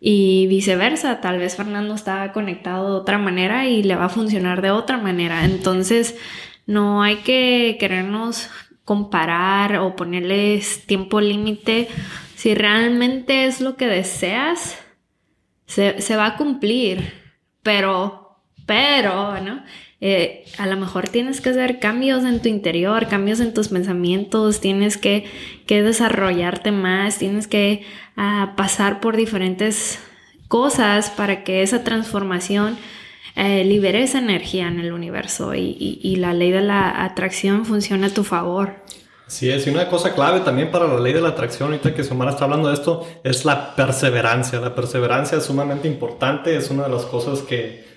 y 0.00 0.46
viceversa, 0.46 1.20
tal 1.20 1.38
vez 1.38 1.56
Fernando 1.56 1.94
está 1.94 2.32
conectado 2.32 2.94
de 2.94 3.00
otra 3.00 3.18
manera 3.18 3.66
y 3.66 3.82
le 3.82 3.96
va 3.96 4.06
a 4.06 4.10
funcionar 4.10 4.62
de 4.62 4.70
otra 4.70 4.96
manera. 4.96 5.44
Entonces, 5.44 6.16
no 6.66 7.02
hay 7.02 7.16
que 7.16 7.76
querernos 7.80 8.50
comparar 8.84 9.76
o 9.76 9.96
ponerles 9.96 10.86
tiempo 10.86 11.20
límite. 11.20 11.88
Si 12.36 12.54
realmente 12.54 13.46
es 13.46 13.60
lo 13.60 13.76
que 13.76 13.86
deseas, 13.86 14.78
se, 15.66 16.00
se 16.00 16.16
va 16.16 16.26
a 16.26 16.36
cumplir. 16.36 17.12
Pero, 17.62 18.40
pero, 18.66 19.40
¿no? 19.40 19.62
Eh, 20.00 20.44
a 20.58 20.66
lo 20.66 20.76
mejor 20.76 21.08
tienes 21.08 21.40
que 21.40 21.50
hacer 21.50 21.80
cambios 21.80 22.24
en 22.24 22.40
tu 22.40 22.48
interior, 22.48 23.08
cambios 23.08 23.40
en 23.40 23.52
tus 23.52 23.68
pensamientos, 23.68 24.60
tienes 24.60 24.96
que, 24.96 25.24
desarrollarte 25.66 26.70
más, 26.70 27.18
tienes 27.18 27.48
que 27.48 27.84
ah, 28.16 28.54
pasar 28.56 29.00
por 29.00 29.16
diferentes 29.16 29.98
cosas 30.46 31.10
para 31.10 31.42
que 31.42 31.62
esa 31.62 31.82
transformación 31.82 32.78
eh, 33.34 33.64
libere 33.64 34.02
esa 34.02 34.18
energía 34.18 34.68
en 34.68 34.80
el 34.80 34.92
universo 34.92 35.54
y, 35.54 36.16
la 36.16 36.32
ley 36.32 36.50
de 36.50 36.60
la 36.60 37.04
atracción 37.04 37.64
funciona 37.64 38.06
a 38.06 38.10
tu 38.10 38.24
favor. 38.24 38.76
Sí, 39.26 39.50
es, 39.50 39.66
y 39.66 39.70
una 39.70 39.88
cosa 39.88 40.14
clave 40.14 40.40
también 40.40 40.70
para 40.70 40.86
la 40.86 40.98
ley 40.98 41.12
de 41.12 41.20
la 41.20 41.28
atracción, 41.30 41.68
ahorita 41.68 41.94
que 41.94 42.02
Sumara 42.02 42.30
está 42.30 42.44
hablando 42.44 42.68
de 42.68 42.74
esto, 42.74 43.06
es 43.22 43.44
la 43.44 43.76
perseverancia. 43.76 44.58
La 44.58 44.74
perseverancia 44.74 45.38
es 45.38 45.44
sumamente 45.44 45.86
importante, 45.86 46.56
es 46.56 46.70
una 46.70 46.84
de 46.84 46.88
las 46.88 47.04
cosas 47.04 47.40
que, 47.40 47.87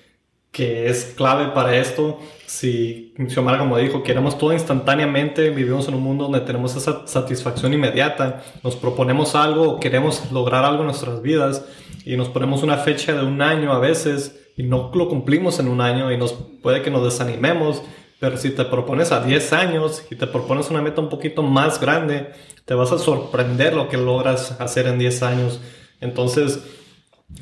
que 0.52 0.88
es 0.88 1.14
clave 1.16 1.48
para 1.48 1.76
esto. 1.76 2.20
Si 2.46 3.14
Xiomara, 3.28 3.58
como 3.58 3.78
dijo, 3.78 4.02
queremos 4.02 4.36
todo 4.36 4.52
instantáneamente, 4.52 5.48
vivimos 5.48 5.88
en 5.88 5.94
un 5.94 6.02
mundo 6.02 6.24
donde 6.24 6.40
tenemos 6.40 6.76
esa 6.76 7.06
satisfacción 7.06 7.72
inmediata, 7.72 8.44
nos 8.62 8.76
proponemos 8.76 9.34
algo 9.34 9.80
queremos 9.80 10.30
lograr 10.30 10.64
algo 10.64 10.80
en 10.80 10.88
nuestras 10.88 11.22
vidas 11.22 11.64
y 12.04 12.16
nos 12.16 12.28
ponemos 12.28 12.62
una 12.62 12.76
fecha 12.76 13.14
de 13.14 13.24
un 13.24 13.40
año 13.40 13.72
a 13.72 13.78
veces 13.78 14.38
y 14.56 14.64
no 14.64 14.90
lo 14.94 15.08
cumplimos 15.08 15.58
en 15.58 15.68
un 15.68 15.80
año 15.80 16.12
y 16.12 16.18
nos 16.18 16.34
puede 16.62 16.82
que 16.82 16.90
nos 16.90 17.02
desanimemos. 17.02 17.82
Pero 18.20 18.36
si 18.36 18.50
te 18.50 18.64
propones 18.64 19.10
a 19.10 19.24
10 19.24 19.52
años 19.52 20.04
y 20.10 20.14
te 20.14 20.28
propones 20.28 20.70
una 20.70 20.80
meta 20.80 21.00
un 21.00 21.08
poquito 21.08 21.42
más 21.42 21.80
grande, 21.80 22.30
te 22.66 22.74
vas 22.74 22.92
a 22.92 22.98
sorprender 22.98 23.74
lo 23.74 23.88
que 23.88 23.96
logras 23.96 24.60
hacer 24.60 24.86
en 24.86 24.98
10 24.98 25.22
años. 25.24 25.60
Entonces, 26.00 26.62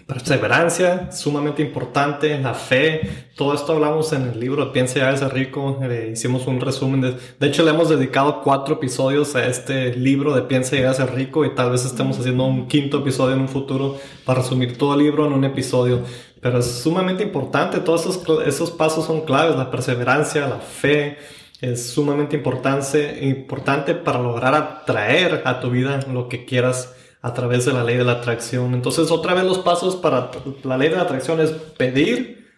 perseverancia, 0.07 1.13
sumamente 1.13 1.63
importante, 1.63 2.37
la 2.39 2.55
fe, 2.55 3.29
todo 3.37 3.55
esto 3.55 3.75
hablamos 3.75 4.13
en 4.13 4.23
el 4.23 4.41
libro 4.41 4.73
Piensa 4.73 4.99
y 4.99 5.03
hágase 5.03 5.29
rico, 5.29 5.79
eh, 5.83 6.11
hicimos 6.13 6.49
un 6.49 6.61
resumen, 6.61 7.01
de, 7.01 7.17
de, 7.39 7.47
hecho 7.47 7.63
le 7.63 7.71
hemos 7.71 7.89
dedicado 7.89 8.43
cuatro 8.43 8.75
episodios 8.75 9.37
a 9.37 9.47
este 9.47 9.95
libro 9.95 10.35
de 10.35 10.43
Piensa 10.43 10.75
y 10.75 10.81
hágase 10.81 11.07
rico 11.07 11.45
y 11.45 11.55
tal 11.55 11.71
vez 11.71 11.85
estemos 11.85 12.19
haciendo 12.19 12.45
un 12.45 12.67
quinto 12.67 12.99
episodio 12.99 13.37
en 13.37 13.43
un 13.43 13.49
futuro 13.49 13.99
para 14.25 14.41
resumir 14.41 14.77
todo 14.77 14.95
el 14.95 15.01
libro 15.01 15.27
en 15.27 15.33
un 15.33 15.45
episodio, 15.45 16.01
pero 16.41 16.59
es 16.59 16.67
sumamente 16.67 17.23
importante, 17.23 17.79
todos 17.79 18.01
esos, 18.07 18.47
esos 18.47 18.73
pasos 18.73 19.07
son 19.07 19.21
claves, 19.21 19.55
la 19.55 19.71
perseverancia, 19.71 20.49
la 20.49 20.59
fe, 20.59 21.19
es 21.61 21.91
sumamente 21.91 22.37
importante, 22.37 23.19
importante 23.23 23.95
para 23.95 24.19
lograr 24.19 24.55
atraer 24.55 25.43
a 25.45 25.61
tu 25.61 25.71
vida 25.71 26.01
lo 26.11 26.29
que 26.29 26.47
quieras 26.47 26.95
a 27.23 27.35
través 27.35 27.65
de 27.67 27.73
la 27.73 27.85
ley 27.85 27.97
de 27.97 28.05
la 28.05 28.13
atracción. 28.13 28.75
Entonces, 28.75 29.11
otra 29.11 29.35
vez 29.35 29.45
los 29.45 29.59
pasos 29.59 29.97
para 29.97 30.31
la 30.65 30.79
ley 30.79 30.89
de 30.89 30.97
la 30.97 31.03
atracción 31.03 31.41
es 31.41 31.51
pedir, 31.51 32.49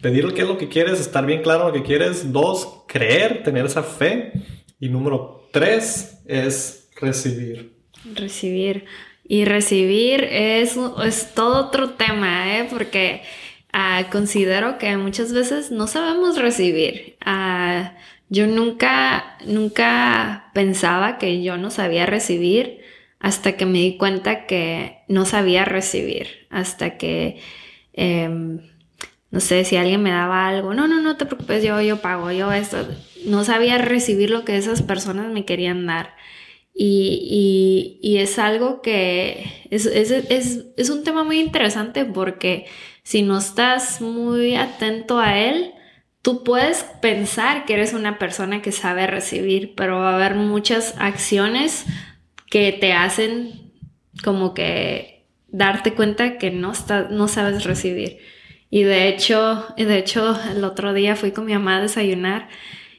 pedir 0.00 0.32
qué 0.34 0.42
es 0.42 0.48
lo 0.48 0.58
que 0.58 0.68
quieres, 0.68 1.00
estar 1.00 1.24
bien 1.24 1.42
claro 1.42 1.68
lo 1.68 1.72
que 1.72 1.82
quieres. 1.82 2.32
Dos, 2.32 2.84
creer, 2.86 3.42
tener 3.42 3.64
esa 3.66 3.82
fe. 3.82 4.32
Y 4.78 4.88
número 4.88 5.48
tres 5.52 6.22
es 6.26 6.90
recibir. 7.00 7.72
Recibir. 8.14 8.84
Y 9.24 9.44
recibir 9.44 10.24
es, 10.24 10.76
es 11.04 11.32
todo 11.34 11.68
otro 11.68 11.90
tema, 11.90 12.58
¿eh? 12.58 12.66
porque 12.68 13.22
ah, 13.72 14.08
considero 14.10 14.76
que 14.76 14.96
muchas 14.96 15.32
veces 15.32 15.70
no 15.70 15.86
sabemos 15.86 16.36
recibir. 16.36 17.16
Ah, 17.24 17.94
yo 18.28 18.46
nunca, 18.46 19.38
nunca 19.46 20.50
pensaba 20.52 21.18
que 21.18 21.42
yo 21.42 21.56
no 21.56 21.70
sabía 21.70 22.04
recibir 22.04 22.81
hasta 23.22 23.52
que 23.52 23.66
me 23.66 23.78
di 23.78 23.96
cuenta 23.96 24.46
que 24.46 24.98
no 25.06 25.24
sabía 25.24 25.64
recibir, 25.64 26.48
hasta 26.50 26.98
que, 26.98 27.38
em, 27.92 28.58
no 29.30 29.38
sé, 29.38 29.64
si 29.64 29.76
alguien 29.76 30.02
me 30.02 30.10
daba 30.10 30.48
algo, 30.48 30.74
no, 30.74 30.88
no, 30.88 31.00
no 31.00 31.16
te 31.16 31.24
preocupes, 31.26 31.62
yo, 31.62 31.80
yo 31.80 31.98
pago, 32.02 32.32
yo 32.32 32.52
esto, 32.52 32.84
no 33.24 33.44
sabía 33.44 33.78
recibir 33.78 34.30
lo 34.30 34.44
que 34.44 34.56
esas 34.56 34.82
personas 34.82 35.32
me 35.32 35.44
querían 35.44 35.86
dar. 35.86 36.16
Y, 36.74 37.98
y, 38.02 38.18
es 38.18 38.38
algo 38.38 38.82
que 38.82 39.66
es, 39.70 39.86
es, 39.86 40.10
es, 40.10 40.64
es, 40.76 40.90
un 40.90 41.04
tema 41.04 41.22
muy 41.22 41.38
interesante 41.38 42.06
porque 42.06 42.66
si 43.02 43.22
no 43.22 43.38
estás 43.38 44.00
muy 44.00 44.56
atento 44.56 45.20
a 45.20 45.38
él, 45.38 45.74
tú 46.22 46.42
puedes 46.44 46.84
pensar 47.02 47.66
que 47.66 47.74
eres 47.74 47.92
una 47.92 48.18
persona 48.18 48.62
que 48.62 48.72
sabe 48.72 49.06
recibir, 49.06 49.74
pero 49.76 49.98
va 49.98 50.12
a 50.12 50.16
haber 50.16 50.34
muchas 50.34 50.94
acciones 50.98 51.84
que 52.52 52.70
te 52.70 52.92
hacen 52.92 53.72
como 54.22 54.52
que 54.52 55.24
darte 55.48 55.94
cuenta 55.94 56.36
que 56.36 56.50
no, 56.50 56.72
está, 56.72 57.08
no 57.08 57.26
sabes 57.26 57.64
recibir. 57.64 58.18
Y 58.68 58.82
de 58.82 59.08
hecho, 59.08 59.68
de 59.78 59.96
hecho, 59.96 60.38
el 60.54 60.62
otro 60.62 60.92
día 60.92 61.16
fui 61.16 61.30
con 61.30 61.46
mi 61.46 61.54
mamá 61.54 61.78
a 61.78 61.80
desayunar 61.80 62.50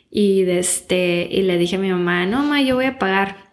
y, 0.09 0.41
este, 0.49 1.27
y 1.29 1.43
le 1.43 1.59
dije 1.59 1.75
a 1.75 1.79
mi 1.79 1.91
mamá, 1.91 2.25
no, 2.25 2.39
mamá, 2.39 2.63
yo 2.63 2.73
voy 2.73 2.85
a 2.85 2.97
pagar. 2.97 3.51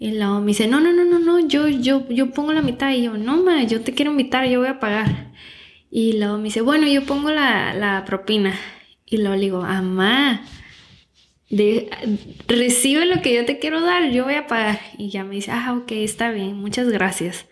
Y 0.00 0.18
luego 0.18 0.40
me 0.40 0.48
dice, 0.48 0.66
no, 0.66 0.80
no, 0.80 0.92
no, 0.92 1.04
no, 1.04 1.20
no, 1.20 1.38
yo, 1.46 1.68
yo, 1.68 2.08
yo 2.08 2.32
pongo 2.32 2.52
la 2.52 2.62
mitad. 2.62 2.92
Y 2.92 3.04
yo, 3.04 3.16
no, 3.16 3.36
mamá, 3.36 3.62
yo 3.62 3.82
te 3.82 3.94
quiero 3.94 4.10
invitar, 4.10 4.48
yo 4.48 4.58
voy 4.58 4.68
a 4.68 4.80
pagar. 4.80 5.30
Y 5.92 6.14
luego 6.14 6.38
me 6.38 6.44
dice, 6.44 6.60
bueno, 6.60 6.88
yo 6.88 7.04
pongo 7.06 7.30
la, 7.30 7.72
la 7.74 8.04
propina. 8.04 8.58
Y 9.06 9.18
luego 9.18 9.36
le 9.36 9.42
digo, 9.42 9.62
mamá, 9.62 10.42
recibe 11.50 13.06
lo 13.06 13.22
que 13.22 13.34
yo 13.34 13.44
te 13.44 13.58
quiero 13.58 13.80
dar, 13.80 14.10
yo 14.10 14.24
voy 14.24 14.34
a 14.34 14.46
pagar. 14.46 14.80
Y 14.98 15.10
ya 15.10 15.24
me 15.24 15.34
dice, 15.36 15.50
ah, 15.50 15.74
ok, 15.76 15.92
está 15.92 16.30
bien, 16.30 16.56
muchas 16.56 16.88
gracias. 16.88 17.46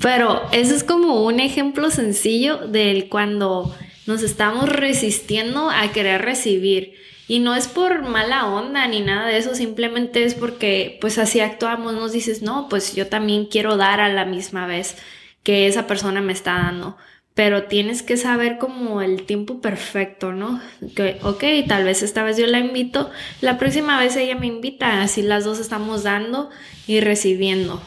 Pero 0.00 0.42
eso 0.52 0.74
es 0.74 0.84
como 0.84 1.24
un 1.24 1.40
ejemplo 1.40 1.90
sencillo 1.90 2.58
del 2.58 3.08
cuando 3.08 3.74
nos 4.06 4.22
estamos 4.22 4.68
resistiendo 4.68 5.70
a 5.70 5.90
querer 5.92 6.22
recibir. 6.22 6.94
Y 7.28 7.40
no 7.40 7.54
es 7.54 7.66
por 7.66 8.02
mala 8.02 8.46
onda 8.46 8.86
ni 8.86 9.00
nada 9.00 9.26
de 9.26 9.38
eso, 9.38 9.54
simplemente 9.54 10.22
es 10.24 10.34
porque 10.34 10.98
pues 11.00 11.18
así 11.18 11.40
actuamos, 11.40 11.94
nos 11.94 12.12
dices, 12.12 12.42
no, 12.42 12.68
pues 12.68 12.94
yo 12.94 13.08
también 13.08 13.46
quiero 13.46 13.76
dar 13.76 14.00
a 14.00 14.08
la 14.08 14.24
misma 14.24 14.66
vez 14.66 14.96
que 15.42 15.66
esa 15.66 15.86
persona 15.86 16.20
me 16.20 16.32
está 16.32 16.52
dando. 16.52 16.96
Pero 17.36 17.64
tienes 17.64 18.02
que 18.02 18.16
saber 18.16 18.58
como 18.58 19.00
el 19.00 19.22
tiempo 19.22 19.60
perfecto, 19.60 20.32
¿no? 20.32 20.60
Que, 20.96 21.18
ok, 21.22 21.44
tal 21.68 21.84
vez 21.84 22.02
esta 22.02 22.24
vez 22.24 22.36
yo 22.36 22.48
la 22.48 22.58
invito, 22.58 23.10
la 23.40 23.58
próxima 23.58 24.00
vez 24.00 24.16
ella 24.16 24.34
me 24.34 24.48
invita, 24.48 25.02
así 25.02 25.22
las 25.22 25.44
dos 25.44 25.60
estamos 25.60 26.02
dando 26.02 26.50
y 26.88 26.98
recibiendo. 26.98 27.80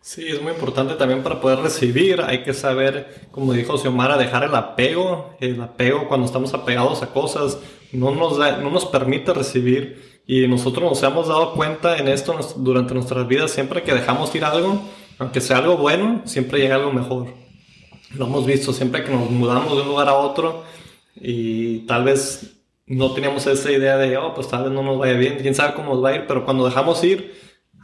Sí, 0.00 0.26
es 0.26 0.42
muy 0.42 0.50
importante 0.52 0.94
también 0.94 1.22
para 1.22 1.40
poder 1.40 1.60
recibir, 1.60 2.22
hay 2.22 2.42
que 2.42 2.54
saber, 2.54 3.28
como 3.30 3.52
dijo 3.52 3.78
Xiomara, 3.78 4.16
dejar 4.18 4.42
el 4.42 4.54
apego, 4.56 5.36
el 5.38 5.60
apego 5.60 6.08
cuando 6.08 6.26
estamos 6.26 6.52
apegados 6.54 7.04
a 7.04 7.12
cosas 7.12 7.58
no 7.92 8.10
nos, 8.12 8.38
no 8.38 8.70
nos 8.70 8.86
permite 8.86 9.32
recibir 9.32 10.22
y 10.26 10.48
nosotros 10.48 10.90
nos 10.90 11.02
hemos 11.02 11.28
dado 11.28 11.52
cuenta 11.52 11.98
en 11.98 12.08
esto 12.08 12.36
durante 12.56 12.94
nuestras 12.94 13.28
vidas, 13.28 13.50
siempre 13.50 13.82
que 13.82 13.92
dejamos 13.92 14.34
ir 14.34 14.44
algo, 14.44 14.80
aunque 15.18 15.40
sea 15.40 15.58
algo 15.58 15.76
bueno, 15.76 16.22
siempre 16.24 16.58
llega 16.58 16.76
algo 16.76 16.92
mejor. 16.92 17.41
Lo 18.14 18.26
hemos 18.26 18.46
visto 18.46 18.72
siempre 18.72 19.04
que 19.04 19.10
nos 19.10 19.30
mudamos 19.30 19.74
de 19.76 19.82
un 19.82 19.88
lugar 19.88 20.08
a 20.08 20.14
otro 20.14 20.64
y 21.14 21.80
tal 21.80 22.04
vez 22.04 22.56
no 22.86 23.12
teníamos 23.12 23.46
esa 23.46 23.70
idea 23.70 23.96
de, 23.96 24.16
oh, 24.16 24.34
pues 24.34 24.48
tal 24.48 24.64
vez 24.64 24.72
no 24.72 24.82
nos 24.82 24.98
vaya 24.98 25.14
bien, 25.14 25.38
quién 25.40 25.54
sabe 25.54 25.74
cómo 25.74 25.94
nos 25.94 26.04
va 26.04 26.10
a 26.10 26.14
ir, 26.16 26.24
pero 26.26 26.44
cuando 26.44 26.64
dejamos 26.64 27.02
ir, 27.04 27.34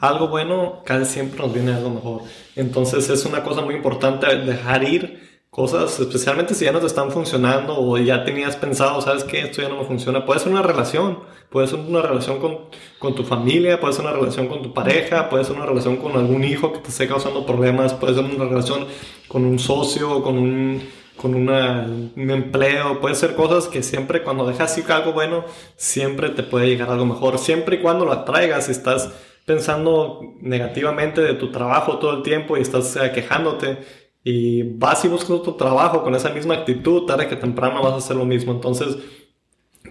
algo 0.01 0.29
bueno 0.29 0.83
casi 0.85 1.13
siempre 1.15 1.41
nos 1.41 1.53
viene 1.53 1.73
algo 1.73 1.91
mejor. 1.91 2.23
Entonces 2.57 3.09
es 3.09 3.25
una 3.25 3.43
cosa 3.43 3.63
muy 3.63 3.75
importante 3.75 4.27
dejar 4.37 4.85
ir 4.85 5.29
cosas, 5.51 5.99
especialmente 5.99 6.55
si 6.55 6.67
ya 6.67 6.73
no 6.73 6.81
te 6.81 6.87
están 6.87 7.11
funcionando 7.11 7.77
o 7.79 7.99
ya 7.99 8.25
tenías 8.25 8.55
pensado, 8.57 9.01
sabes 9.01 9.25
que 9.25 9.41
esto 9.41 9.63
ya 9.63 9.69
no 9.69 9.79
me 9.79 9.85
funciona. 9.85 10.25
Puede 10.27 10.41
ser 10.41 10.53
una 10.53 10.63
relación, 10.63 11.21
puede 11.51 11.67
ser 11.67 11.81
una 11.81 12.03
relación 12.03 12.39
con, 12.39 12.59
con, 12.99 13.15
tu 13.15 13.25
familia, 13.25 13.81
puede 13.81 13.95
ser 13.95 14.05
una 14.05 14.15
relación 14.15 14.47
con 14.47 14.63
tu 14.63 14.75
pareja, 14.75 15.29
puede 15.29 15.45
ser 15.45 15.57
una 15.57 15.67
relación 15.67 15.97
con 15.97 16.13
algún 16.13 16.45
hijo 16.45 16.73
que 16.73 16.81
te 16.81 16.91
esté 16.91 17.09
causando 17.09 17.47
problemas, 17.47 17.95
puede 17.95 18.15
ser 18.15 18.25
una 18.25 18.45
relación 18.45 18.87
con 19.29 19.45
un 19.45 19.59
socio, 19.59 20.23
con 20.23 20.39
un, 20.39 20.83
con 21.17 21.35
una, 21.35 21.87
un 22.17 22.31
empleo, 22.31 23.01
puede 23.01 23.15
ser 23.15 23.35
cosas 23.35 23.69
que 23.69 23.83
siempre 23.83 24.23
cuando 24.23 24.47
dejas 24.47 24.77
ir 24.79 24.91
algo 24.91 25.13
bueno, 25.13 25.45
siempre 25.77 26.31
te 26.31 26.43
puede 26.43 26.67
llegar 26.67 26.91
algo 26.91 27.07
mejor, 27.07 27.39
siempre 27.39 27.77
y 27.77 27.81
cuando 27.81 28.05
lo 28.05 28.13
atraigas, 28.13 28.69
estás 28.69 29.13
pensando 29.45 30.21
negativamente 30.41 31.21
de 31.23 31.35
tu 31.35 31.51
trabajo 31.51 31.99
todo 31.99 32.17
el 32.19 32.23
tiempo 32.23 32.57
y 32.57 32.61
estás 32.61 32.97
eh, 32.97 33.13
quejándote 33.15 33.79
y 34.23 34.63
vas 34.63 35.05
y 35.05 35.09
buscas 35.09 35.43
tu 35.43 35.53
trabajo 35.53 36.03
con 36.03 36.15
esa 36.15 36.31
misma 36.31 36.55
actitud, 36.55 37.07
tarde 37.07 37.29
que 37.29 37.37
temprano 37.37 37.83
vas 37.83 37.95
a 37.95 37.97
hacer 37.97 38.17
lo 38.17 38.27
mismo. 38.27 38.53
Entonces, 38.53 38.99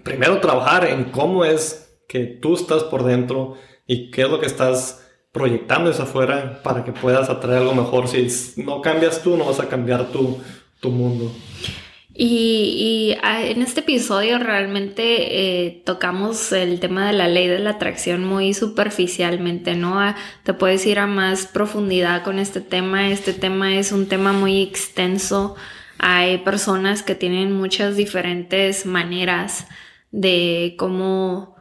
primero 0.04 0.40
trabajar 0.40 0.84
en 0.84 1.06
cómo 1.06 1.44
es 1.44 1.98
que 2.06 2.24
tú 2.24 2.54
estás 2.54 2.84
por 2.84 3.02
dentro 3.02 3.54
y 3.86 4.12
qué 4.12 4.22
es 4.22 4.30
lo 4.30 4.38
que 4.38 4.46
estás 4.46 5.07
proyectando 5.38 5.90
hacia 5.90 6.04
afuera 6.04 6.60
para 6.62 6.84
que 6.84 6.92
puedas 6.92 7.30
atraer 7.30 7.62
algo 7.62 7.74
mejor. 7.74 8.08
Si 8.08 8.62
no 8.62 8.82
cambias 8.82 9.22
tú, 9.22 9.36
no 9.36 9.44
vas 9.44 9.60
a 9.60 9.68
cambiar 9.68 10.06
tu, 10.06 10.38
tu 10.80 10.90
mundo. 10.90 11.32
Y, 12.20 13.16
ah, 13.22 13.44
en 13.44 13.62
este 13.62 13.78
episodio 13.78 14.40
realmente 14.40 15.66
eh, 15.66 15.82
tocamos 15.86 16.50
el 16.50 16.80
tema 16.80 17.06
de 17.06 17.12
la 17.12 17.28
ley 17.28 17.46
de 17.46 17.60
la 17.60 17.70
atracción 17.70 18.24
muy 18.24 18.54
superficialmente, 18.54 19.76
¿no? 19.76 20.00
Ah, 20.00 20.16
te 20.42 20.52
puedes 20.52 20.84
ir 20.84 20.98
a 20.98 21.06
más 21.06 21.46
profundidad 21.46 22.24
con 22.24 22.40
este 22.40 22.60
tema. 22.60 23.08
Este 23.10 23.32
tema 23.32 23.76
es 23.76 23.92
un 23.92 24.08
tema 24.08 24.32
muy 24.32 24.60
extenso. 24.62 25.54
Hay 25.98 26.38
personas 26.38 27.04
que 27.04 27.14
tienen 27.14 27.52
muchas 27.52 27.94
diferentes 27.94 28.84
maneras 28.84 29.68
de 30.10 30.74
cómo, 30.76 31.54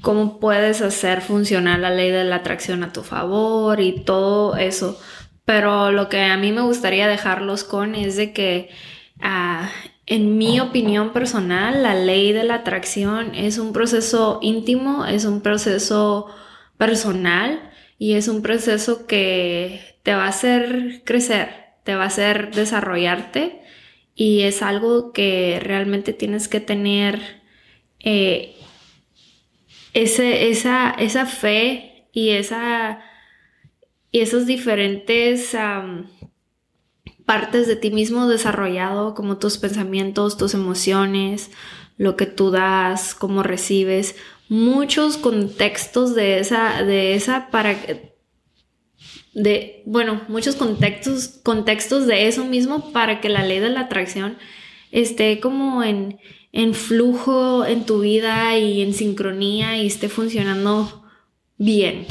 cómo 0.00 0.40
puedes 0.40 0.80
hacer 0.80 1.20
funcionar 1.20 1.78
la 1.80 1.90
ley 1.90 2.10
de 2.10 2.24
la 2.24 2.36
atracción 2.36 2.82
a 2.82 2.92
tu 2.92 3.02
favor 3.02 3.80
y 3.80 4.00
todo 4.00 4.56
eso. 4.56 4.98
Pero 5.44 5.92
lo 5.92 6.08
que 6.08 6.22
a 6.22 6.36
mí 6.36 6.52
me 6.52 6.62
gustaría 6.62 7.08
dejarlos 7.08 7.64
con 7.64 7.94
es 7.94 8.16
de 8.16 8.32
que 8.32 8.70
uh, 9.20 9.66
en 10.06 10.38
mi 10.38 10.60
opinión 10.60 11.12
personal, 11.12 11.82
la 11.82 11.94
ley 11.94 12.32
de 12.32 12.44
la 12.44 12.56
atracción 12.56 13.34
es 13.34 13.58
un 13.58 13.72
proceso 13.72 14.38
íntimo, 14.42 15.06
es 15.06 15.24
un 15.24 15.40
proceso 15.40 16.26
personal 16.76 17.70
y 17.98 18.14
es 18.14 18.28
un 18.28 18.42
proceso 18.42 19.06
que 19.06 19.80
te 20.02 20.14
va 20.14 20.24
a 20.24 20.28
hacer 20.28 21.02
crecer, 21.04 21.50
te 21.84 21.94
va 21.94 22.04
a 22.04 22.08
hacer 22.08 22.54
desarrollarte 22.54 23.62
y 24.14 24.42
es 24.42 24.62
algo 24.62 25.12
que 25.12 25.60
realmente 25.62 26.12
tienes 26.12 26.48
que 26.48 26.60
tener 26.60 27.42
eh, 28.00 28.56
esa, 29.94 30.90
esa, 30.90 31.26
fe 31.26 32.08
y, 32.12 32.30
esa, 32.30 33.00
y 34.10 34.20
esos 34.20 34.46
diferentes 34.46 35.56
partes 37.24 37.66
de 37.66 37.76
ti 37.76 37.90
mismo 37.90 38.26
desarrollado, 38.26 39.14
como 39.14 39.38
tus 39.38 39.58
pensamientos, 39.58 40.36
tus 40.36 40.54
emociones, 40.54 41.50
lo 41.98 42.16
que 42.16 42.26
tú 42.26 42.50
das, 42.50 43.14
cómo 43.14 43.42
recibes, 43.42 44.16
muchos 44.48 45.16
contextos 45.16 46.14
de 46.14 46.38
esa, 46.38 46.82
de 46.82 47.14
esa 47.14 47.50
para 47.50 47.76
de, 49.34 49.82
bueno, 49.86 50.20
muchos 50.28 50.56
contextos, 50.56 51.40
contextos 51.42 52.06
de 52.06 52.28
eso 52.28 52.44
mismo 52.44 52.92
para 52.92 53.20
que 53.20 53.28
la 53.28 53.44
ley 53.44 53.60
de 53.60 53.70
la 53.70 53.80
atracción 53.80 54.36
esté 54.90 55.40
como 55.40 55.82
en, 55.82 56.18
en 56.52 56.74
flujo 56.74 57.64
en 57.64 57.84
tu 57.84 58.00
vida 58.00 58.56
y 58.58 58.82
en 58.82 58.94
sincronía 58.94 59.78
y 59.78 59.86
esté 59.86 60.08
funcionando 60.08 61.02
bien. 61.56 62.06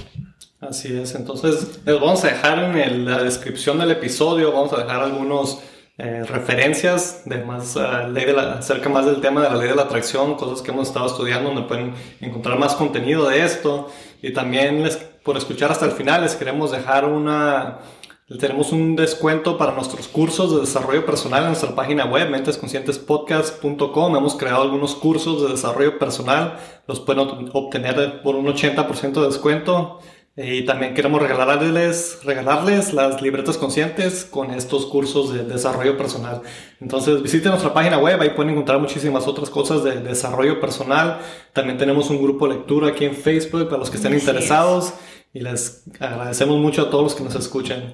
Así 0.59 0.95
es, 0.95 1.15
entonces 1.15 1.79
les 1.85 1.95
vamos 1.99 2.23
a 2.23 2.27
dejar 2.27 2.77
en 2.77 3.05
la 3.05 3.23
descripción 3.23 3.79
del 3.79 3.91
episodio, 3.91 4.51
vamos 4.51 4.73
a 4.73 4.83
dejar 4.83 5.01
algunos 5.01 5.59
eh, 5.97 6.23
referencias 6.23 7.23
de 7.25 7.43
más, 7.43 7.75
uh, 7.75 8.11
ley 8.11 8.25
de 8.25 8.39
acerca 8.39 8.89
más 8.89 9.05
del 9.05 9.21
tema 9.21 9.41
de 9.41 9.49
la 9.49 9.55
ley 9.55 9.69
de 9.69 9.75
la 9.75 9.83
atracción, 9.83 10.35
cosas 10.35 10.61
que 10.61 10.71
hemos 10.71 10.87
estado 10.87 11.07
estudiando 11.07 11.49
donde 11.49 11.67
pueden 11.67 11.93
encontrar 12.21 12.57
más 12.57 12.75
contenido 12.75 13.27
de 13.27 13.43
esto 13.43 13.91
y 14.21 14.33
también 14.33 14.83
les, 14.83 14.97
por 14.97 15.37
escuchar 15.37 15.71
hasta 15.71 15.85
el 15.85 15.91
final 15.91 16.21
les 16.21 16.35
queremos 16.35 16.71
dejar 16.71 17.05
una, 17.05 17.79
tenemos 18.37 18.71
un 18.71 18.95
descuento 18.95 19.57
para 19.57 19.73
nuestros 19.73 20.07
cursos 20.07 20.53
de 20.53 20.61
desarrollo 20.61 21.05
personal 21.05 21.41
en 21.41 21.47
nuestra 21.49 21.75
página 21.75 22.05
web, 22.05 22.29
mentesconscientespodcast.com. 22.29 24.15
Hemos 24.15 24.35
creado 24.35 24.61
algunos 24.61 24.95
cursos 24.95 25.41
de 25.41 25.49
desarrollo 25.49 25.99
personal, 25.99 26.57
los 26.87 26.99
pueden 26.99 27.49
obtener 27.51 28.21
por 28.21 28.35
un 28.35 28.45
80% 28.45 29.13
de 29.13 29.25
descuento. 29.25 29.99
Y 30.37 30.63
también 30.63 30.93
queremos 30.93 31.21
regalarles, 31.21 32.19
regalarles 32.23 32.93
las 32.93 33.21
libretas 33.21 33.57
conscientes 33.57 34.23
con 34.23 34.51
estos 34.51 34.85
cursos 34.85 35.33
de 35.33 35.43
desarrollo 35.43 35.97
personal. 35.97 36.41
Entonces 36.79 37.21
visiten 37.21 37.51
nuestra 37.51 37.73
página 37.73 37.97
web, 37.97 38.21
ahí 38.21 38.29
pueden 38.29 38.51
encontrar 38.51 38.79
muchísimas 38.79 39.27
otras 39.27 39.49
cosas 39.49 39.83
de 39.83 39.99
desarrollo 39.99 40.61
personal. 40.61 41.19
También 41.51 41.77
tenemos 41.77 42.09
un 42.09 42.23
grupo 42.23 42.47
de 42.47 42.55
lectura 42.55 42.89
aquí 42.89 43.03
en 43.03 43.13
Facebook 43.13 43.65
para 43.65 43.79
los 43.79 43.89
que 43.89 43.97
estén 43.97 44.13
interesados. 44.13 44.93
Y 45.33 45.41
les 45.41 45.83
agradecemos 45.99 46.57
mucho 46.59 46.83
a 46.83 46.89
todos 46.89 47.03
los 47.03 47.15
que 47.15 47.23
nos 47.23 47.35
escuchan. 47.35 47.93